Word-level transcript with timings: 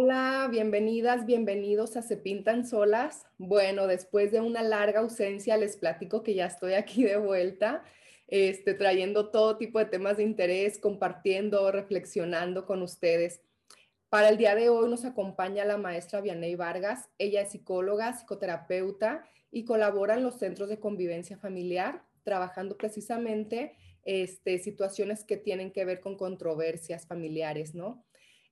Hola, 0.00 0.46
bienvenidas, 0.48 1.26
bienvenidos 1.26 1.96
a 1.96 2.02
Se 2.02 2.16
Pintan 2.16 2.64
Solas. 2.64 3.26
Bueno, 3.36 3.88
después 3.88 4.30
de 4.30 4.40
una 4.40 4.62
larga 4.62 5.00
ausencia, 5.00 5.56
les 5.56 5.76
platico 5.76 6.22
que 6.22 6.34
ya 6.34 6.46
estoy 6.46 6.74
aquí 6.74 7.02
de 7.02 7.16
vuelta, 7.16 7.82
este, 8.28 8.74
trayendo 8.74 9.32
todo 9.32 9.56
tipo 9.56 9.80
de 9.80 9.86
temas 9.86 10.18
de 10.18 10.22
interés, 10.22 10.78
compartiendo, 10.78 11.72
reflexionando 11.72 12.64
con 12.64 12.80
ustedes. 12.82 13.40
Para 14.08 14.28
el 14.28 14.36
día 14.36 14.54
de 14.54 14.68
hoy 14.68 14.88
nos 14.88 15.04
acompaña 15.04 15.64
la 15.64 15.78
maestra 15.78 16.20
Vianey 16.20 16.54
Vargas. 16.54 17.10
Ella 17.18 17.40
es 17.40 17.50
psicóloga, 17.50 18.12
psicoterapeuta 18.12 19.24
y 19.50 19.64
colabora 19.64 20.14
en 20.14 20.22
los 20.22 20.38
centros 20.38 20.68
de 20.68 20.78
convivencia 20.78 21.36
familiar, 21.38 22.04
trabajando 22.22 22.76
precisamente 22.76 23.74
este, 24.04 24.60
situaciones 24.60 25.24
que 25.24 25.38
tienen 25.38 25.72
que 25.72 25.84
ver 25.84 25.98
con 25.98 26.16
controversias 26.16 27.04
familiares, 27.04 27.74
¿no? 27.74 28.04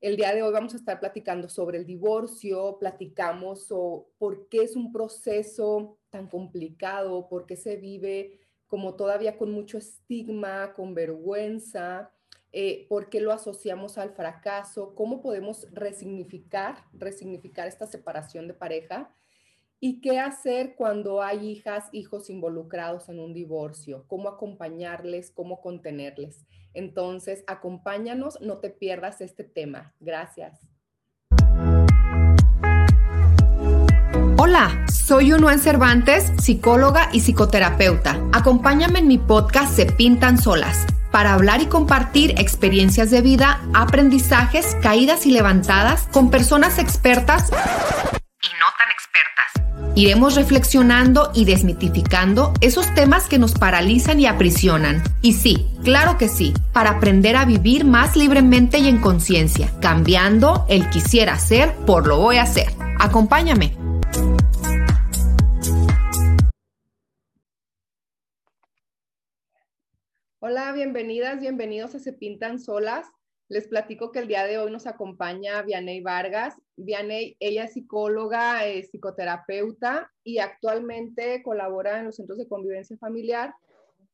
El 0.06 0.16
día 0.16 0.32
de 0.32 0.40
hoy 0.40 0.52
vamos 0.52 0.72
a 0.72 0.76
estar 0.76 1.00
platicando 1.00 1.48
sobre 1.48 1.78
el 1.78 1.84
divorcio, 1.84 2.78
platicamos 2.78 3.72
o 3.72 4.08
por 4.18 4.48
qué 4.48 4.62
es 4.62 4.76
un 4.76 4.92
proceso 4.92 5.98
tan 6.10 6.28
complicado, 6.28 7.28
por 7.28 7.44
qué 7.44 7.56
se 7.56 7.74
vive 7.74 8.38
como 8.68 8.94
todavía 8.94 9.36
con 9.36 9.50
mucho 9.50 9.78
estigma, 9.78 10.74
con 10.74 10.94
vergüenza, 10.94 12.12
eh, 12.52 12.86
por 12.88 13.10
qué 13.10 13.20
lo 13.20 13.32
asociamos 13.32 13.98
al 13.98 14.10
fracaso, 14.12 14.94
cómo 14.94 15.20
podemos 15.20 15.66
resignificar, 15.72 16.84
resignificar 16.92 17.66
esta 17.66 17.88
separación 17.88 18.46
de 18.46 18.54
pareja 18.54 19.12
¿Y 19.78 20.00
qué 20.00 20.18
hacer 20.18 20.74
cuando 20.74 21.22
hay 21.22 21.50
hijas, 21.50 21.90
hijos 21.92 22.30
involucrados 22.30 23.10
en 23.10 23.18
un 23.18 23.34
divorcio? 23.34 24.04
¿Cómo 24.08 24.30
acompañarles? 24.30 25.30
¿Cómo 25.30 25.60
contenerles? 25.60 26.46
Entonces, 26.72 27.44
acompáñanos, 27.46 28.40
no 28.40 28.56
te 28.58 28.70
pierdas 28.70 29.20
este 29.20 29.44
tema. 29.44 29.94
Gracias. 30.00 30.66
Hola, 34.38 34.86
soy 34.90 35.32
Unuan 35.32 35.58
Cervantes, 35.58 36.32
psicóloga 36.40 37.10
y 37.12 37.20
psicoterapeuta. 37.20 38.18
Acompáñame 38.32 39.00
en 39.00 39.08
mi 39.08 39.18
podcast 39.18 39.74
Se 39.74 39.84
Pintan 39.92 40.38
Solas 40.38 40.86
para 41.12 41.34
hablar 41.34 41.60
y 41.60 41.66
compartir 41.66 42.32
experiencias 42.38 43.10
de 43.10 43.22
vida, 43.22 43.60
aprendizajes, 43.74 44.74
caídas 44.82 45.26
y 45.26 45.32
levantadas 45.32 46.08
con 46.08 46.30
personas 46.30 46.78
expertas 46.78 47.50
Iremos 49.98 50.34
reflexionando 50.34 51.30
y 51.34 51.46
desmitificando 51.46 52.52
esos 52.60 52.94
temas 52.94 53.28
que 53.28 53.38
nos 53.38 53.54
paralizan 53.54 54.20
y 54.20 54.26
aprisionan. 54.26 55.02
Y 55.22 55.32
sí, 55.32 55.68
claro 55.84 56.18
que 56.18 56.28
sí, 56.28 56.52
para 56.74 56.90
aprender 56.90 57.34
a 57.34 57.46
vivir 57.46 57.86
más 57.86 58.14
libremente 58.14 58.78
y 58.78 58.88
en 58.88 59.00
conciencia, 59.00 59.72
cambiando 59.80 60.66
el 60.68 60.90
quisiera 60.90 61.38
ser 61.38 61.74
por 61.86 62.06
lo 62.06 62.18
voy 62.18 62.36
a 62.36 62.42
hacer. 62.42 62.66
Acompáñame. 63.00 63.74
Hola, 70.40 70.72
bienvenidas, 70.72 71.40
bienvenidos 71.40 71.94
a 71.94 72.00
Se 72.00 72.12
Pintan 72.12 72.58
Solas. 72.60 73.06
Les 73.48 73.68
platico 73.68 74.10
que 74.10 74.18
el 74.18 74.26
día 74.26 74.44
de 74.44 74.58
hoy 74.58 74.72
nos 74.72 74.88
acompaña 74.88 75.62
Vianey 75.62 76.00
Vargas. 76.00 76.60
Vianey, 76.76 77.36
ella 77.38 77.64
es 77.64 77.74
psicóloga, 77.74 78.66
es 78.66 78.90
psicoterapeuta 78.90 80.12
y 80.24 80.38
actualmente 80.38 81.42
colabora 81.44 82.00
en 82.00 82.06
los 82.06 82.16
centros 82.16 82.38
de 82.38 82.48
convivencia 82.48 82.98
familiar, 82.98 83.54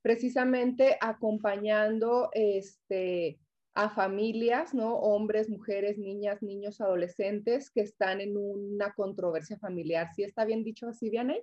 precisamente 0.02 0.98
acompañando 1.00 2.28
este, 2.34 3.38
a 3.72 3.88
familias, 3.88 4.74
¿no? 4.74 4.96
Hombres, 4.96 5.48
mujeres, 5.48 5.96
niñas, 5.96 6.42
niños, 6.42 6.82
adolescentes 6.82 7.70
que 7.70 7.80
están 7.80 8.20
en 8.20 8.36
una 8.36 8.92
controversia 8.92 9.58
familiar. 9.58 10.08
¿Sí 10.14 10.24
está 10.24 10.44
bien 10.44 10.62
dicho 10.62 10.88
así, 10.88 11.08
Vianey? 11.08 11.42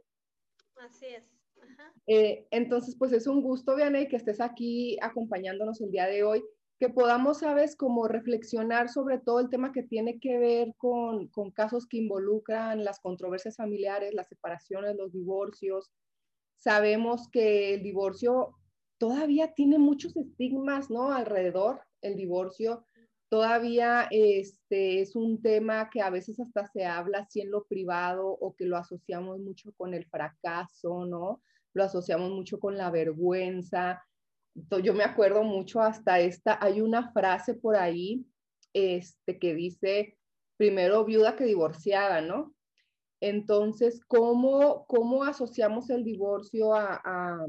Así 0.75 1.07
es. 1.07 1.23
Eh, 2.05 2.47
entonces, 2.51 2.95
pues 2.97 3.11
es 3.13 3.25
un 3.25 3.41
gusto, 3.41 3.75
Vianey, 3.75 4.07
que 4.07 4.15
estés 4.15 4.41
aquí 4.41 4.97
acompañándonos 5.01 5.81
el 5.81 5.89
día 5.89 6.05
de 6.05 6.23
hoy 6.23 6.43
que 6.79 6.89
podamos, 6.89 7.39
sabes, 7.39 7.75
como 7.75 8.07
reflexionar 8.07 8.87
sobre 8.87 9.19
todo 9.19 9.41
el 9.41 9.49
tema 9.49 9.73
que 9.73 9.83
tiene 9.83 10.19
que 10.19 10.37
ver 10.37 10.73
con, 10.77 11.27
con, 11.27 11.51
casos 11.51 11.85
que 11.85 11.97
involucran 11.97 12.85
las 12.85 13.01
controversias 13.01 13.57
familiares, 13.57 14.13
las 14.13 14.29
separaciones, 14.29 14.95
los 14.95 15.11
divorcios. 15.11 15.91
Sabemos 16.55 17.27
que 17.29 17.73
el 17.73 17.83
divorcio 17.83 18.55
todavía 18.97 19.53
tiene 19.53 19.77
muchos 19.77 20.15
estigmas, 20.15 20.89
¿no? 20.89 21.11
Alrededor, 21.11 21.81
el 22.01 22.15
divorcio 22.15 22.85
todavía 23.29 24.07
este, 24.09 25.01
es 25.01 25.15
un 25.15 25.41
tema 25.41 25.89
que 25.89 26.01
a 26.01 26.09
veces 26.09 26.39
hasta 26.39 26.65
se 26.67 26.85
habla 26.85 27.19
así 27.19 27.41
en 27.41 27.51
lo 27.51 27.65
privado 27.65 28.27
o 28.27 28.55
que 28.55 28.65
lo 28.65 28.77
asociamos 28.77 29.39
mucho 29.39 29.73
con 29.73 29.93
el 29.93 30.05
fracaso, 30.05 31.05
¿no? 31.05 31.41
Lo 31.73 31.83
asociamos 31.83 32.31
mucho 32.31 32.59
con 32.59 32.77
la 32.77 32.89
vergüenza 32.89 34.01
yo 34.83 34.93
me 34.93 35.03
acuerdo 35.03 35.43
mucho 35.43 35.81
hasta 35.81 36.19
esta, 36.19 36.57
hay 36.61 36.81
una 36.81 37.11
frase 37.11 37.53
por 37.53 37.75
ahí 37.75 38.25
este, 38.73 39.39
que 39.39 39.53
dice, 39.53 40.17
primero 40.57 41.05
viuda 41.05 41.35
que 41.35 41.45
divorciada, 41.45 42.21
¿no? 42.21 42.53
Entonces, 43.21 44.01
¿cómo, 44.05 44.85
cómo 44.85 45.23
asociamos 45.23 45.89
el 45.89 46.03
divorcio 46.03 46.73
a, 46.73 47.01
a, 47.03 47.45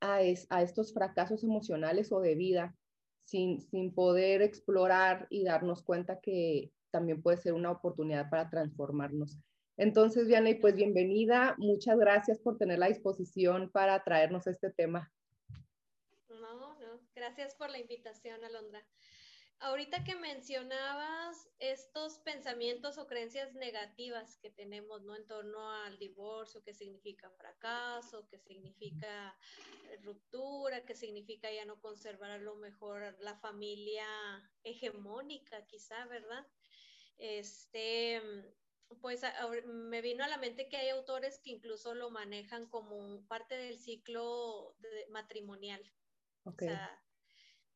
a, 0.00 0.62
estos 0.62 0.92
fracasos 0.92 1.42
emocionales 1.42 2.12
o 2.12 2.20
de 2.20 2.34
vida 2.34 2.76
sin, 3.24 3.60
sin 3.60 3.94
poder 3.94 4.42
explorar 4.42 5.26
y 5.30 5.44
darnos 5.44 5.82
cuenta 5.82 6.20
que 6.20 6.70
también 6.90 7.20
puede 7.22 7.38
ser 7.38 7.54
una 7.54 7.72
oportunidad 7.72 8.30
para 8.30 8.48
transformarnos? 8.48 9.38
Entonces, 9.76 10.28
Vianney, 10.28 10.54
pues 10.54 10.76
bienvenida. 10.76 11.56
Muchas 11.58 11.98
gracias 11.98 12.38
por 12.38 12.56
tener 12.56 12.78
la 12.78 12.86
disposición 12.86 13.70
para 13.70 14.04
traernos 14.04 14.46
este 14.46 14.70
tema. 14.70 15.12
Gracias 17.24 17.54
por 17.54 17.70
la 17.70 17.78
invitación, 17.78 18.44
Alondra. 18.44 18.86
Ahorita 19.60 20.04
que 20.04 20.14
mencionabas 20.14 21.48
estos 21.58 22.18
pensamientos 22.18 22.98
o 22.98 23.06
creencias 23.06 23.54
negativas 23.54 24.36
que 24.42 24.50
tenemos, 24.50 25.02
¿no? 25.04 25.16
En 25.16 25.26
torno 25.26 25.70
al 25.84 25.98
divorcio, 25.98 26.62
que 26.62 26.74
significa 26.74 27.30
fracaso, 27.30 28.28
que 28.28 28.38
significa 28.38 29.34
ruptura, 30.02 30.84
que 30.84 30.94
significa 30.94 31.50
ya 31.50 31.64
no 31.64 31.80
conservar 31.80 32.30
a 32.30 32.36
lo 32.36 32.56
mejor 32.56 33.16
la 33.20 33.34
familia 33.36 34.06
hegemónica, 34.62 35.64
quizá, 35.64 36.04
¿verdad? 36.04 36.46
Este, 37.16 38.20
pues 39.00 39.22
me 39.64 40.02
vino 40.02 40.24
a 40.24 40.28
la 40.28 40.36
mente 40.36 40.68
que 40.68 40.76
hay 40.76 40.90
autores 40.90 41.40
que 41.42 41.52
incluso 41.52 41.94
lo 41.94 42.10
manejan 42.10 42.68
como 42.68 43.26
parte 43.28 43.56
del 43.56 43.78
ciclo 43.78 44.76
matrimonial. 45.08 45.82
Okay 46.44 46.68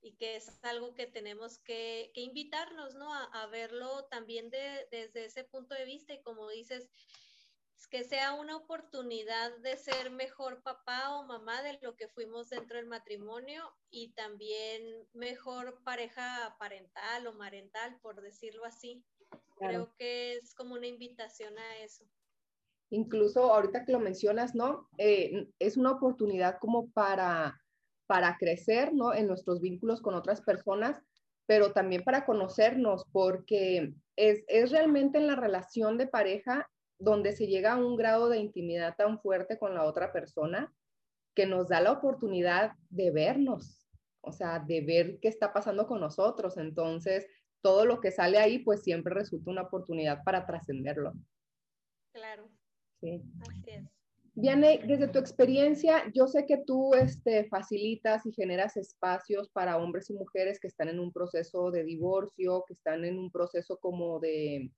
y 0.00 0.12
que 0.16 0.36
es 0.36 0.62
algo 0.64 0.94
que 0.94 1.06
tenemos 1.06 1.58
que, 1.58 2.10
invitarnos, 2.14 2.94
¿no? 2.94 3.12
A, 3.12 3.46
verlo 3.46 4.04
también 4.06 4.50
desde 4.50 5.24
ese 5.24 5.44
punto 5.44 5.74
de 5.74 5.84
vista 5.84 6.14
y 6.14 6.22
como 6.22 6.48
dices, 6.48 6.88
que 7.90 8.04
sea 8.04 8.34
una 8.34 8.56
oportunidad 8.56 9.56
de 9.58 9.76
ser 9.76 10.10
mejor 10.10 10.62
papá 10.62 11.16
o 11.16 11.24
mamá 11.24 11.62
de 11.62 11.78
lo 11.80 11.96
que 11.96 12.08
fuimos 12.08 12.50
dentro 12.50 12.76
del 12.76 12.86
matrimonio 12.86 13.62
y 13.90 14.12
también 14.12 14.82
mejor 15.14 15.82
pareja 15.84 16.56
parental 16.58 17.26
o 17.26 17.34
marental, 17.34 17.98
por 18.02 18.20
decirlo 18.20 18.64
así. 18.64 19.04
Creo 19.58 19.94
que 19.96 20.34
es 20.34 20.54
como 20.54 20.74
una 20.74 20.86
invitación 20.86 21.58
a 21.58 21.78
eso. 21.78 22.04
Incluso 22.90 23.52
ahorita 23.52 23.84
que 23.84 23.92
lo 23.92 24.00
mencionas, 24.00 24.54
¿no? 24.54 24.88
Eh, 24.98 25.48
es 25.58 25.76
una 25.76 25.92
oportunidad 25.92 26.58
como 26.58 26.90
para 26.90 27.60
para 28.08 28.36
crecer, 28.38 28.92
¿no? 28.94 29.14
En 29.14 29.28
nuestros 29.28 29.60
vínculos 29.60 30.00
con 30.00 30.14
otras 30.14 30.40
personas, 30.40 31.00
pero 31.46 31.72
también 31.72 32.02
para 32.02 32.26
conocernos, 32.26 33.04
porque 33.12 33.94
es, 34.16 34.42
es 34.48 34.72
realmente 34.72 35.18
en 35.18 35.28
la 35.28 35.36
relación 35.36 35.98
de 35.98 36.08
pareja 36.08 36.68
donde 36.98 37.32
se 37.32 37.46
llega 37.46 37.74
a 37.74 37.76
un 37.76 37.96
grado 37.96 38.28
de 38.28 38.38
intimidad 38.38 38.96
tan 38.96 39.20
fuerte 39.20 39.58
con 39.58 39.74
la 39.74 39.84
otra 39.84 40.12
persona 40.12 40.72
que 41.36 41.46
nos 41.46 41.68
da 41.68 41.80
la 41.80 41.92
oportunidad 41.92 42.72
de 42.90 43.12
vernos, 43.12 43.86
o 44.22 44.32
sea, 44.32 44.58
de 44.58 44.80
ver 44.80 45.20
qué 45.20 45.28
está 45.28 45.52
pasando 45.52 45.86
con 45.86 46.00
nosotros. 46.00 46.56
Entonces, 46.56 47.26
todo 47.62 47.84
lo 47.84 48.00
que 48.00 48.10
sale 48.10 48.38
ahí, 48.38 48.58
pues 48.58 48.82
siempre 48.82 49.14
resulta 49.14 49.50
una 49.50 49.62
oportunidad 49.62 50.24
para 50.24 50.46
trascenderlo. 50.46 51.12
Claro. 52.12 52.50
Sí. 53.00 53.22
Así 53.40 53.70
es. 53.70 53.97
Viane, 54.40 54.78
desde 54.86 55.08
tu 55.08 55.18
experiencia, 55.18 56.04
yo 56.14 56.28
sé 56.28 56.46
que 56.46 56.58
tú 56.58 56.94
este, 56.94 57.48
facilitas 57.48 58.24
y 58.24 58.32
generas 58.32 58.76
espacios 58.76 59.50
para 59.50 59.76
hombres 59.78 60.10
y 60.10 60.14
mujeres 60.14 60.60
que 60.60 60.68
están 60.68 60.88
en 60.88 61.00
un 61.00 61.12
proceso 61.12 61.72
de 61.72 61.82
divorcio, 61.82 62.64
que 62.68 62.74
están 62.74 63.04
en 63.04 63.18
un 63.18 63.32
proceso 63.32 63.78
como 63.78 64.20
de, 64.20 64.70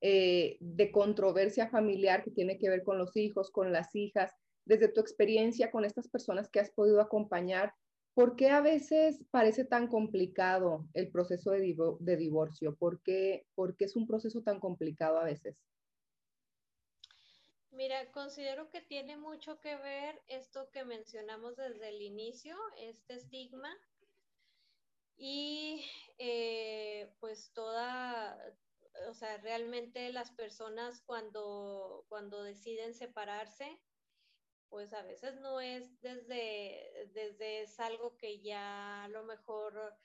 eh, 0.00 0.56
de 0.58 0.90
controversia 0.90 1.68
familiar 1.68 2.24
que 2.24 2.32
tiene 2.32 2.58
que 2.58 2.68
ver 2.68 2.82
con 2.82 2.98
los 2.98 3.16
hijos, 3.16 3.52
con 3.52 3.72
las 3.72 3.94
hijas. 3.94 4.32
Desde 4.64 4.88
tu 4.88 5.00
experiencia 5.00 5.70
con 5.70 5.84
estas 5.84 6.08
personas 6.08 6.48
que 6.48 6.58
has 6.58 6.72
podido 6.72 7.00
acompañar, 7.00 7.72
¿Por 8.14 8.36
qué 8.36 8.50
a 8.50 8.60
veces 8.60 9.24
parece 9.30 9.64
tan 9.64 9.88
complicado 9.88 10.86
el 10.92 11.10
proceso 11.10 11.52
de, 11.52 11.74
de 12.00 12.16
divorcio? 12.18 12.76
¿Por 12.76 13.00
qué, 13.00 13.46
¿Por 13.54 13.74
qué 13.74 13.86
es 13.86 13.96
un 13.96 14.06
proceso 14.06 14.42
tan 14.42 14.60
complicado 14.60 15.18
a 15.18 15.24
veces? 15.24 15.56
Mira, 17.72 18.12
considero 18.12 18.68
que 18.68 18.82
tiene 18.82 19.16
mucho 19.16 19.58
que 19.58 19.76
ver 19.76 20.22
esto 20.28 20.70
que 20.70 20.84
mencionamos 20.84 21.56
desde 21.56 21.88
el 21.88 22.02
inicio, 22.02 22.54
este 22.76 23.14
estigma 23.14 23.74
y 25.16 25.82
eh, 26.18 27.10
pues 27.18 27.50
toda, 27.54 28.36
o 29.08 29.14
sea, 29.14 29.38
realmente 29.38 30.12
las 30.12 30.30
personas 30.32 31.00
cuando, 31.00 32.04
cuando 32.10 32.42
deciden 32.42 32.92
separarse, 32.92 33.80
pues 34.68 34.92
a 34.92 35.02
veces 35.02 35.40
no 35.40 35.58
es 35.58 35.98
desde, 36.02 37.08
desde 37.14 37.62
es 37.62 37.80
algo 37.80 38.18
que 38.18 38.42
ya 38.42 39.04
a 39.04 39.08
lo 39.08 39.24
mejor 39.24 39.96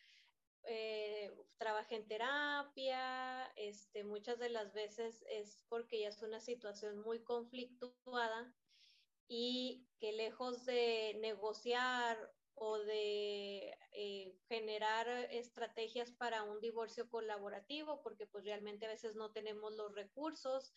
eh, 0.67 1.33
trabaja 1.57 1.95
en 1.95 2.07
terapia, 2.07 3.45
este, 3.55 4.03
muchas 4.03 4.37
de 4.39 4.49
las 4.49 4.73
veces 4.73 5.23
es 5.29 5.63
porque 5.69 6.01
ya 6.01 6.09
es 6.09 6.21
una 6.21 6.39
situación 6.39 6.99
muy 6.99 7.23
conflictuada 7.23 8.53
y 9.27 9.87
que 9.99 10.13
lejos 10.13 10.65
de 10.65 11.15
negociar 11.19 12.17
o 12.53 12.79
de 12.79 13.77
eh, 13.91 14.35
generar 14.47 15.07
estrategias 15.31 16.11
para 16.11 16.43
un 16.43 16.59
divorcio 16.59 17.09
colaborativo, 17.09 18.01
porque 18.01 18.25
pues 18.25 18.45
realmente 18.45 18.85
a 18.85 18.89
veces 18.89 19.15
no 19.15 19.31
tenemos 19.31 19.73
los 19.73 19.93
recursos 19.93 20.73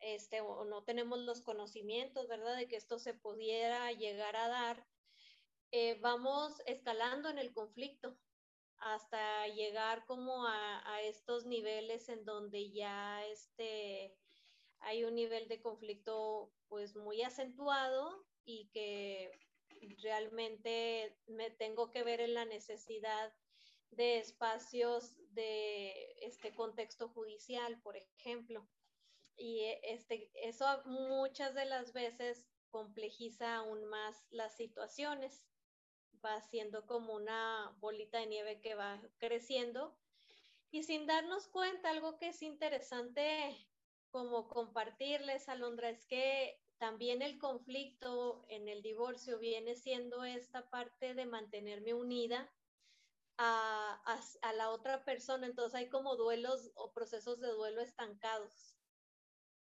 este, 0.00 0.40
o 0.40 0.64
no 0.64 0.84
tenemos 0.84 1.18
los 1.18 1.42
conocimientos, 1.42 2.28
¿verdad? 2.28 2.56
De 2.56 2.68
que 2.68 2.76
esto 2.76 2.98
se 2.98 3.14
pudiera 3.14 3.92
llegar 3.92 4.36
a 4.36 4.48
dar, 4.48 4.86
eh, 5.70 5.98
vamos 6.00 6.62
escalando 6.66 7.28
en 7.28 7.38
el 7.38 7.52
conflicto 7.52 8.16
hasta 8.80 9.46
llegar 9.48 10.04
como 10.06 10.46
a, 10.46 11.02
estos 11.02 11.46
niveles 11.46 12.08
en 12.08 12.24
donde 12.24 12.70
ya 12.70 13.24
este, 13.26 14.14
hay 14.80 15.04
un 15.04 15.14
nivel 15.14 15.48
de 15.48 15.60
conflicto 15.60 16.52
pues 16.68 16.96
muy 16.96 17.22
acentuado 17.22 18.26
y 18.44 18.68
que 18.70 19.30
realmente 20.02 21.16
me 21.26 21.50
tengo 21.50 21.90
que 21.90 22.02
ver 22.02 22.20
en 22.20 22.34
la 22.34 22.44
necesidad 22.44 23.32
de 23.90 24.18
espacios 24.18 25.16
de 25.32 26.14
este 26.20 26.54
contexto 26.54 27.08
judicial, 27.08 27.80
por 27.80 27.96
ejemplo. 27.96 28.68
Y 29.36 29.62
este, 29.82 30.30
eso 30.34 30.66
muchas 30.84 31.54
de 31.54 31.64
las 31.64 31.92
veces 31.92 32.48
complejiza 32.70 33.56
aún 33.56 33.84
más 33.86 34.26
las 34.30 34.56
situaciones 34.56 35.47
va 36.24 36.40
siendo 36.42 36.86
como 36.86 37.14
una 37.14 37.74
bolita 37.80 38.18
de 38.18 38.26
nieve 38.26 38.60
que 38.60 38.74
va 38.74 39.00
creciendo 39.18 39.96
y 40.70 40.82
sin 40.82 41.06
darnos 41.06 41.48
cuenta, 41.48 41.90
algo 41.90 42.18
que 42.18 42.28
es 42.28 42.42
interesante 42.42 43.56
como 44.10 44.48
compartirles, 44.48 45.48
Alondra, 45.48 45.88
es 45.88 46.04
que 46.06 46.60
también 46.78 47.22
el 47.22 47.38
conflicto 47.38 48.44
en 48.48 48.68
el 48.68 48.82
divorcio 48.82 49.38
viene 49.38 49.74
siendo 49.74 50.24
esta 50.24 50.68
parte 50.68 51.14
de 51.14 51.26
mantenerme 51.26 51.94
unida 51.94 52.52
a, 53.38 54.20
a, 54.42 54.52
la 54.52 54.70
otra 54.70 55.04
persona. 55.04 55.46
Entonces 55.46 55.74
hay 55.74 55.88
como 55.88 56.16
duelos 56.16 56.70
o 56.74 56.92
procesos 56.92 57.40
de 57.40 57.48
duelo 57.48 57.80
estancados. 57.80 58.74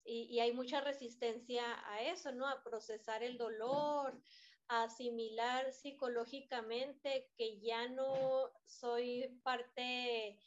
Y, 0.06 0.24
y, 0.24 0.42
hay 0.42 0.52
mucha 0.52 0.82
resistencia 0.82 1.64
a 1.90 2.02
eso, 2.02 2.34
¿no? 2.34 2.48
A 2.48 2.62
procesar 2.62 3.24
el 3.24 3.38
dolor, 3.38 4.22
asimilar 4.68 5.72
psicológicamente 5.74 7.30
que 7.38 7.60
ya 7.60 7.88
no 7.90 8.52
soy 8.66 9.40
parte 9.44 10.40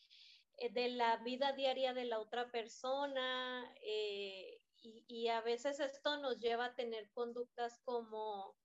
eh, 0.58 0.70
de 0.72 0.88
la 0.88 1.18
vida 1.18 1.52
diaria 1.52 1.94
de 1.94 2.04
la 2.06 2.18
otra 2.18 2.50
persona 2.50 3.72
eh, 3.82 4.60
y, 5.08 5.28
a 5.28 5.40
veces 5.40 5.80
esto 5.80 6.16
nos 6.18 6.38
lleva 6.38 6.66
a 6.66 6.74
tener 6.76 7.10
conductas 7.10 7.80
como 7.84 8.56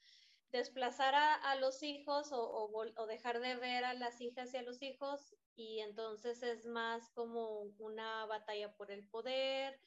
desplazar 0.51 1.15
a, 1.15 1.55
los 1.55 1.81
hijos 1.81 2.31
o, 2.31 2.69
o, 2.95 3.07
dejar 3.07 3.39
de 3.39 3.55
ver 3.55 3.85
a 3.85 3.95
las 3.95 4.21
hijas 4.21 4.53
y 4.53 4.57
a 4.57 4.61
los 4.61 4.81
hijos 4.83 5.35
y 5.55 5.79
entonces 5.79 6.43
es 6.43 6.65
más 6.65 7.09
como 7.11 7.61
una 7.79 8.25
batalla 8.25 8.71
por 8.75 8.91
el 8.91 9.07
poder 9.07 9.79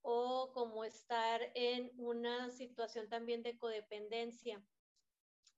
o 0.00 0.52
como 0.52 0.84
estar 0.84 1.40
en 1.54 1.92
una 1.98 2.50
situación 2.50 3.08
también 3.08 3.42
de 3.42 3.58
codependencia 3.58 4.64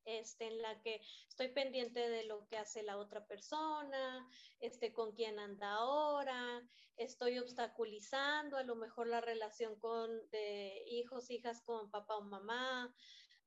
este, 0.06 0.46
en 0.46 0.62
la 0.62 0.80
que 0.80 1.00
estoy 1.28 1.48
pendiente 1.48 2.08
de 2.08 2.24
lo 2.24 2.46
que 2.46 2.56
hace 2.56 2.82
la 2.82 2.96
otra 2.96 3.26
persona, 3.26 4.26
este, 4.60 4.92
con 4.92 5.12
quién 5.12 5.38
anda 5.38 5.72
ahora, 5.72 6.62
estoy 6.96 7.38
obstaculizando 7.38 8.56
a 8.56 8.62
lo 8.62 8.76
mejor 8.76 9.08
la 9.08 9.20
relación 9.20 9.78
con 9.78 10.30
de 10.30 10.82
hijos, 10.86 11.30
hijas 11.30 11.60
con 11.62 11.90
papá 11.90 12.16
o 12.16 12.22
mamá, 12.22 12.94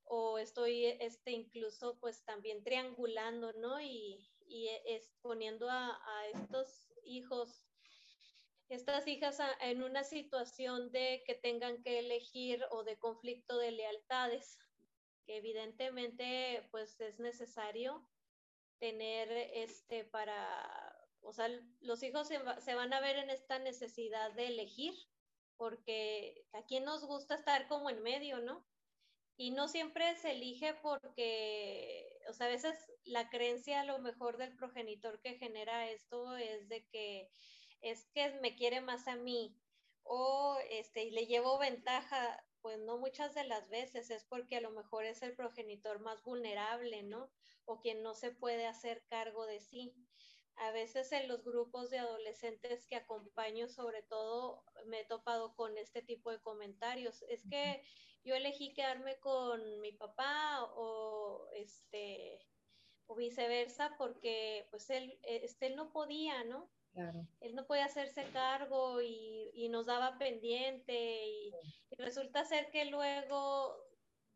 o 0.04 0.38
estoy 0.38 0.86
este, 0.86 1.32
incluso 1.32 1.98
pues 1.98 2.24
también 2.24 2.62
triangulando, 2.62 3.52
¿no? 3.54 3.80
Y, 3.80 4.30
y 4.46 4.68
exponiendo 4.86 5.68
a, 5.70 5.88
a 5.88 6.26
estos 6.28 6.92
hijos 7.04 7.66
estas 8.70 9.08
hijas 9.08 9.38
en 9.62 9.82
una 9.82 10.04
situación 10.04 10.92
de 10.92 11.24
que 11.26 11.34
tengan 11.34 11.82
que 11.82 11.98
elegir 11.98 12.64
o 12.70 12.84
de 12.84 12.96
conflicto 12.98 13.58
de 13.58 13.72
lealtades 13.72 14.58
evidentemente 15.26 16.66
pues 16.70 17.00
es 17.00 17.18
necesario 17.20 18.06
tener 18.78 19.30
este 19.54 20.04
para, 20.04 20.96
o 21.20 21.32
sea, 21.32 21.48
los 21.80 22.02
hijos 22.02 22.28
se, 22.28 22.74
van 22.74 22.92
a 22.92 23.00
ver 23.00 23.16
en 23.16 23.30
esta 23.30 23.58
necesidad 23.58 24.32
de 24.32 24.48
elegir, 24.48 24.94
porque 25.56 26.46
a 26.52 26.62
quien 26.64 26.84
nos 26.84 27.04
gusta 27.04 27.34
estar 27.34 27.68
como 27.68 27.90
en 27.90 28.02
medio, 28.02 28.40
¿no? 28.40 28.66
Y 29.36 29.52
no 29.52 29.68
siempre 29.68 30.16
se 30.16 30.32
elige 30.32 30.74
porque, 30.74 32.18
o 32.28 32.32
sea, 32.32 32.46
a 32.46 32.50
veces 32.50 32.76
la 33.04 33.28
creencia 33.30 33.80
a 33.80 33.84
lo 33.84 33.98
mejor 33.98 34.36
del 34.36 34.56
progenitor 34.56 35.20
que 35.20 35.38
genera 35.38 35.90
esto 35.90 36.36
es 36.36 36.68
de 36.68 36.86
que 36.88 37.30
es 37.80 38.06
que 38.12 38.30
me 38.40 38.56
quiere 38.56 38.80
más 38.80 39.08
a 39.08 39.16
mí 39.16 39.56
o 40.02 40.58
este, 40.68 41.10
le 41.10 41.26
llevo 41.26 41.58
ventaja 41.58 42.42
pues 42.62 42.78
no 42.78 42.98
muchas 42.98 43.34
de 43.34 43.44
las 43.44 43.68
veces 43.68 44.10
es 44.10 44.24
porque 44.24 44.56
a 44.56 44.60
lo 44.60 44.70
mejor 44.70 45.04
es 45.04 45.22
el 45.22 45.34
progenitor 45.34 46.00
más 46.00 46.22
vulnerable, 46.22 47.02
¿no? 47.02 47.30
O 47.64 47.80
quien 47.80 48.02
no 48.02 48.14
se 48.14 48.32
puede 48.32 48.66
hacer 48.66 49.04
cargo 49.06 49.46
de 49.46 49.60
sí. 49.60 49.94
A 50.56 50.72
veces 50.72 51.12
en 51.12 51.28
los 51.28 51.42
grupos 51.44 51.90
de 51.90 51.98
adolescentes 51.98 52.86
que 52.86 52.96
acompaño, 52.96 53.68
sobre 53.68 54.02
todo, 54.02 54.64
me 54.86 55.00
he 55.00 55.04
topado 55.04 55.54
con 55.54 55.78
este 55.78 56.02
tipo 56.02 56.30
de 56.30 56.42
comentarios. 56.42 57.22
Es 57.28 57.46
que 57.48 57.82
yo 58.24 58.34
elegí 58.34 58.74
quedarme 58.74 59.18
con 59.20 59.80
mi 59.80 59.92
papá 59.92 60.64
o 60.74 61.48
este 61.54 62.46
o 63.06 63.16
viceversa 63.16 63.96
porque 63.98 64.68
pues 64.70 64.88
él, 64.90 65.18
este, 65.22 65.66
él 65.66 65.76
no 65.76 65.90
podía, 65.92 66.44
¿no? 66.44 66.70
Él 67.40 67.54
no 67.54 67.66
podía 67.66 67.84
hacerse 67.84 68.24
cargo 68.32 69.00
y, 69.00 69.68
nos 69.70 69.86
daba 69.86 70.18
pendiente 70.18 71.26
y, 71.26 71.52
resulta 71.96 72.44
ser 72.44 72.70
que 72.70 72.86
luego 72.86 73.76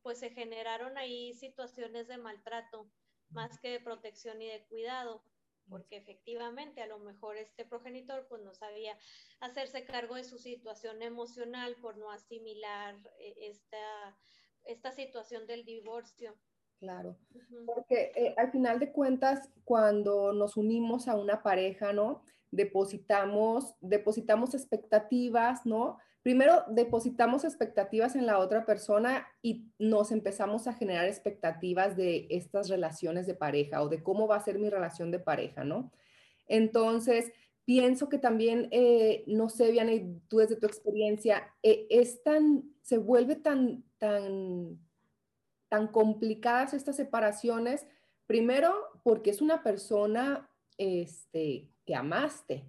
pues 0.03 0.19
se 0.19 0.31
generaron 0.31 0.99
ahí 0.99 1.33
situaciones 1.35 2.09
de 2.09 2.19
maltrato 2.19 2.91
más 3.31 3.59
que 3.59 3.71
de 3.71 3.81
protección 3.81 4.41
y 4.43 4.49
de 4.49 4.65
cuidado 4.67 5.25
porque 5.69 5.97
efectivamente 5.97 6.83
a 6.83 6.87
lo 6.87 6.99
mejor 6.99 7.37
este 7.37 7.65
progenitor 7.65 8.27
pues 8.29 8.43
no 8.43 8.55
sabía 8.55 8.97
hacerse 9.41 9.85
cargo 9.85 10.15
de 10.15 10.25
su 10.25 10.39
situación 10.39 11.03
emocional 11.03 11.77
por 11.81 11.97
no 11.97 12.11
asimilar 12.11 12.97
eh, 13.19 13.35
esta, 13.39 14.17
esta 14.65 14.93
situación 14.93 15.47
del 15.47 15.65
divorcio. 15.65 16.37
Claro, 16.79 17.17
porque 17.65 18.13
eh, 18.15 18.35
al 18.37 18.51
final 18.51 18.79
de 18.79 18.93
cuentas, 18.93 19.49
cuando 19.65 20.33
nos 20.33 20.57
unimos 20.57 21.09
a 21.09 21.17
una 21.17 21.43
pareja, 21.43 21.93
¿no? 21.93 22.23
Depositamos, 22.55 23.75
depositamos 23.81 24.55
expectativas, 24.55 25.67
¿no? 25.67 25.99
Primero 26.23 26.65
depositamos 26.69 27.45
expectativas 27.45 28.17
en 28.17 28.25
la 28.25 28.39
otra 28.39 28.65
persona 28.65 29.27
y 29.43 29.67
nos 29.79 30.11
empezamos 30.11 30.67
a 30.67 30.73
generar 30.73 31.07
expectativas 31.07 31.97
de 31.97 32.27
estas 32.31 32.69
relaciones 32.69 33.27
de 33.27 33.35
pareja 33.35 33.83
o 33.83 33.89
de 33.89 34.03
cómo 34.03 34.27
va 34.27 34.37
a 34.37 34.45
ser 34.45 34.59
mi 34.59 34.71
relación 34.71 35.11
de 35.11 35.19
pareja, 35.19 35.65
¿no? 35.65 35.93
Entonces, 36.47 37.33
pienso 37.65 38.09
que 38.09 38.19
también, 38.19 38.69
eh, 38.71 39.25
no 39.27 39.49
sé, 39.49 39.71
Vianney, 39.71 40.23
tú 40.29 40.39
desde 40.39 40.57
tu 40.57 40.67
experiencia, 40.67 41.55
eh, 41.63 41.87
es 41.91 42.23
tan, 42.23 42.65
se 42.81 42.99
vuelve 42.99 43.37
tan, 43.37 43.85
tan, 43.99 44.79
tan 45.69 45.89
complicadas 45.89 46.73
estas 46.73 46.97
separaciones, 46.97 47.87
primero 48.27 48.75
porque 49.03 49.31
es 49.31 49.43
una 49.43 49.63
persona 49.63 50.49
este, 50.79 51.69
que 51.85 51.95
amaste, 51.95 52.65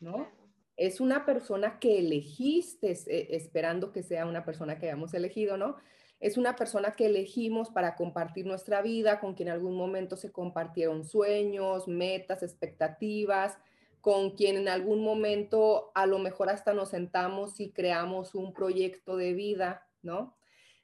¿no? 0.00 0.28
Es 0.76 1.00
una 1.00 1.26
persona 1.26 1.78
que 1.80 1.98
elegiste 1.98 2.92
eh, 2.92 3.28
esperando 3.30 3.90
que 3.92 4.02
sea 4.02 4.26
una 4.26 4.44
persona 4.44 4.78
que 4.78 4.86
hayamos 4.86 5.14
elegido, 5.14 5.56
¿no? 5.56 5.76
Es 6.20 6.36
una 6.36 6.56
persona 6.56 6.96
que 6.96 7.06
elegimos 7.06 7.70
para 7.70 7.94
compartir 7.94 8.46
nuestra 8.46 8.82
vida, 8.82 9.20
con 9.20 9.34
quien 9.34 9.48
en 9.48 9.54
algún 9.54 9.76
momento 9.76 10.16
se 10.16 10.32
compartieron 10.32 11.04
sueños, 11.04 11.86
metas, 11.86 12.42
expectativas, 12.42 13.58
con 14.00 14.30
quien 14.30 14.56
en 14.56 14.68
algún 14.68 15.02
momento 15.02 15.90
a 15.94 16.06
lo 16.06 16.18
mejor 16.18 16.48
hasta 16.48 16.72
nos 16.74 16.90
sentamos 16.90 17.60
y 17.60 17.70
creamos 17.70 18.34
un 18.34 18.52
proyecto 18.52 19.16
de 19.16 19.32
vida, 19.32 19.86
¿no? 20.02 20.36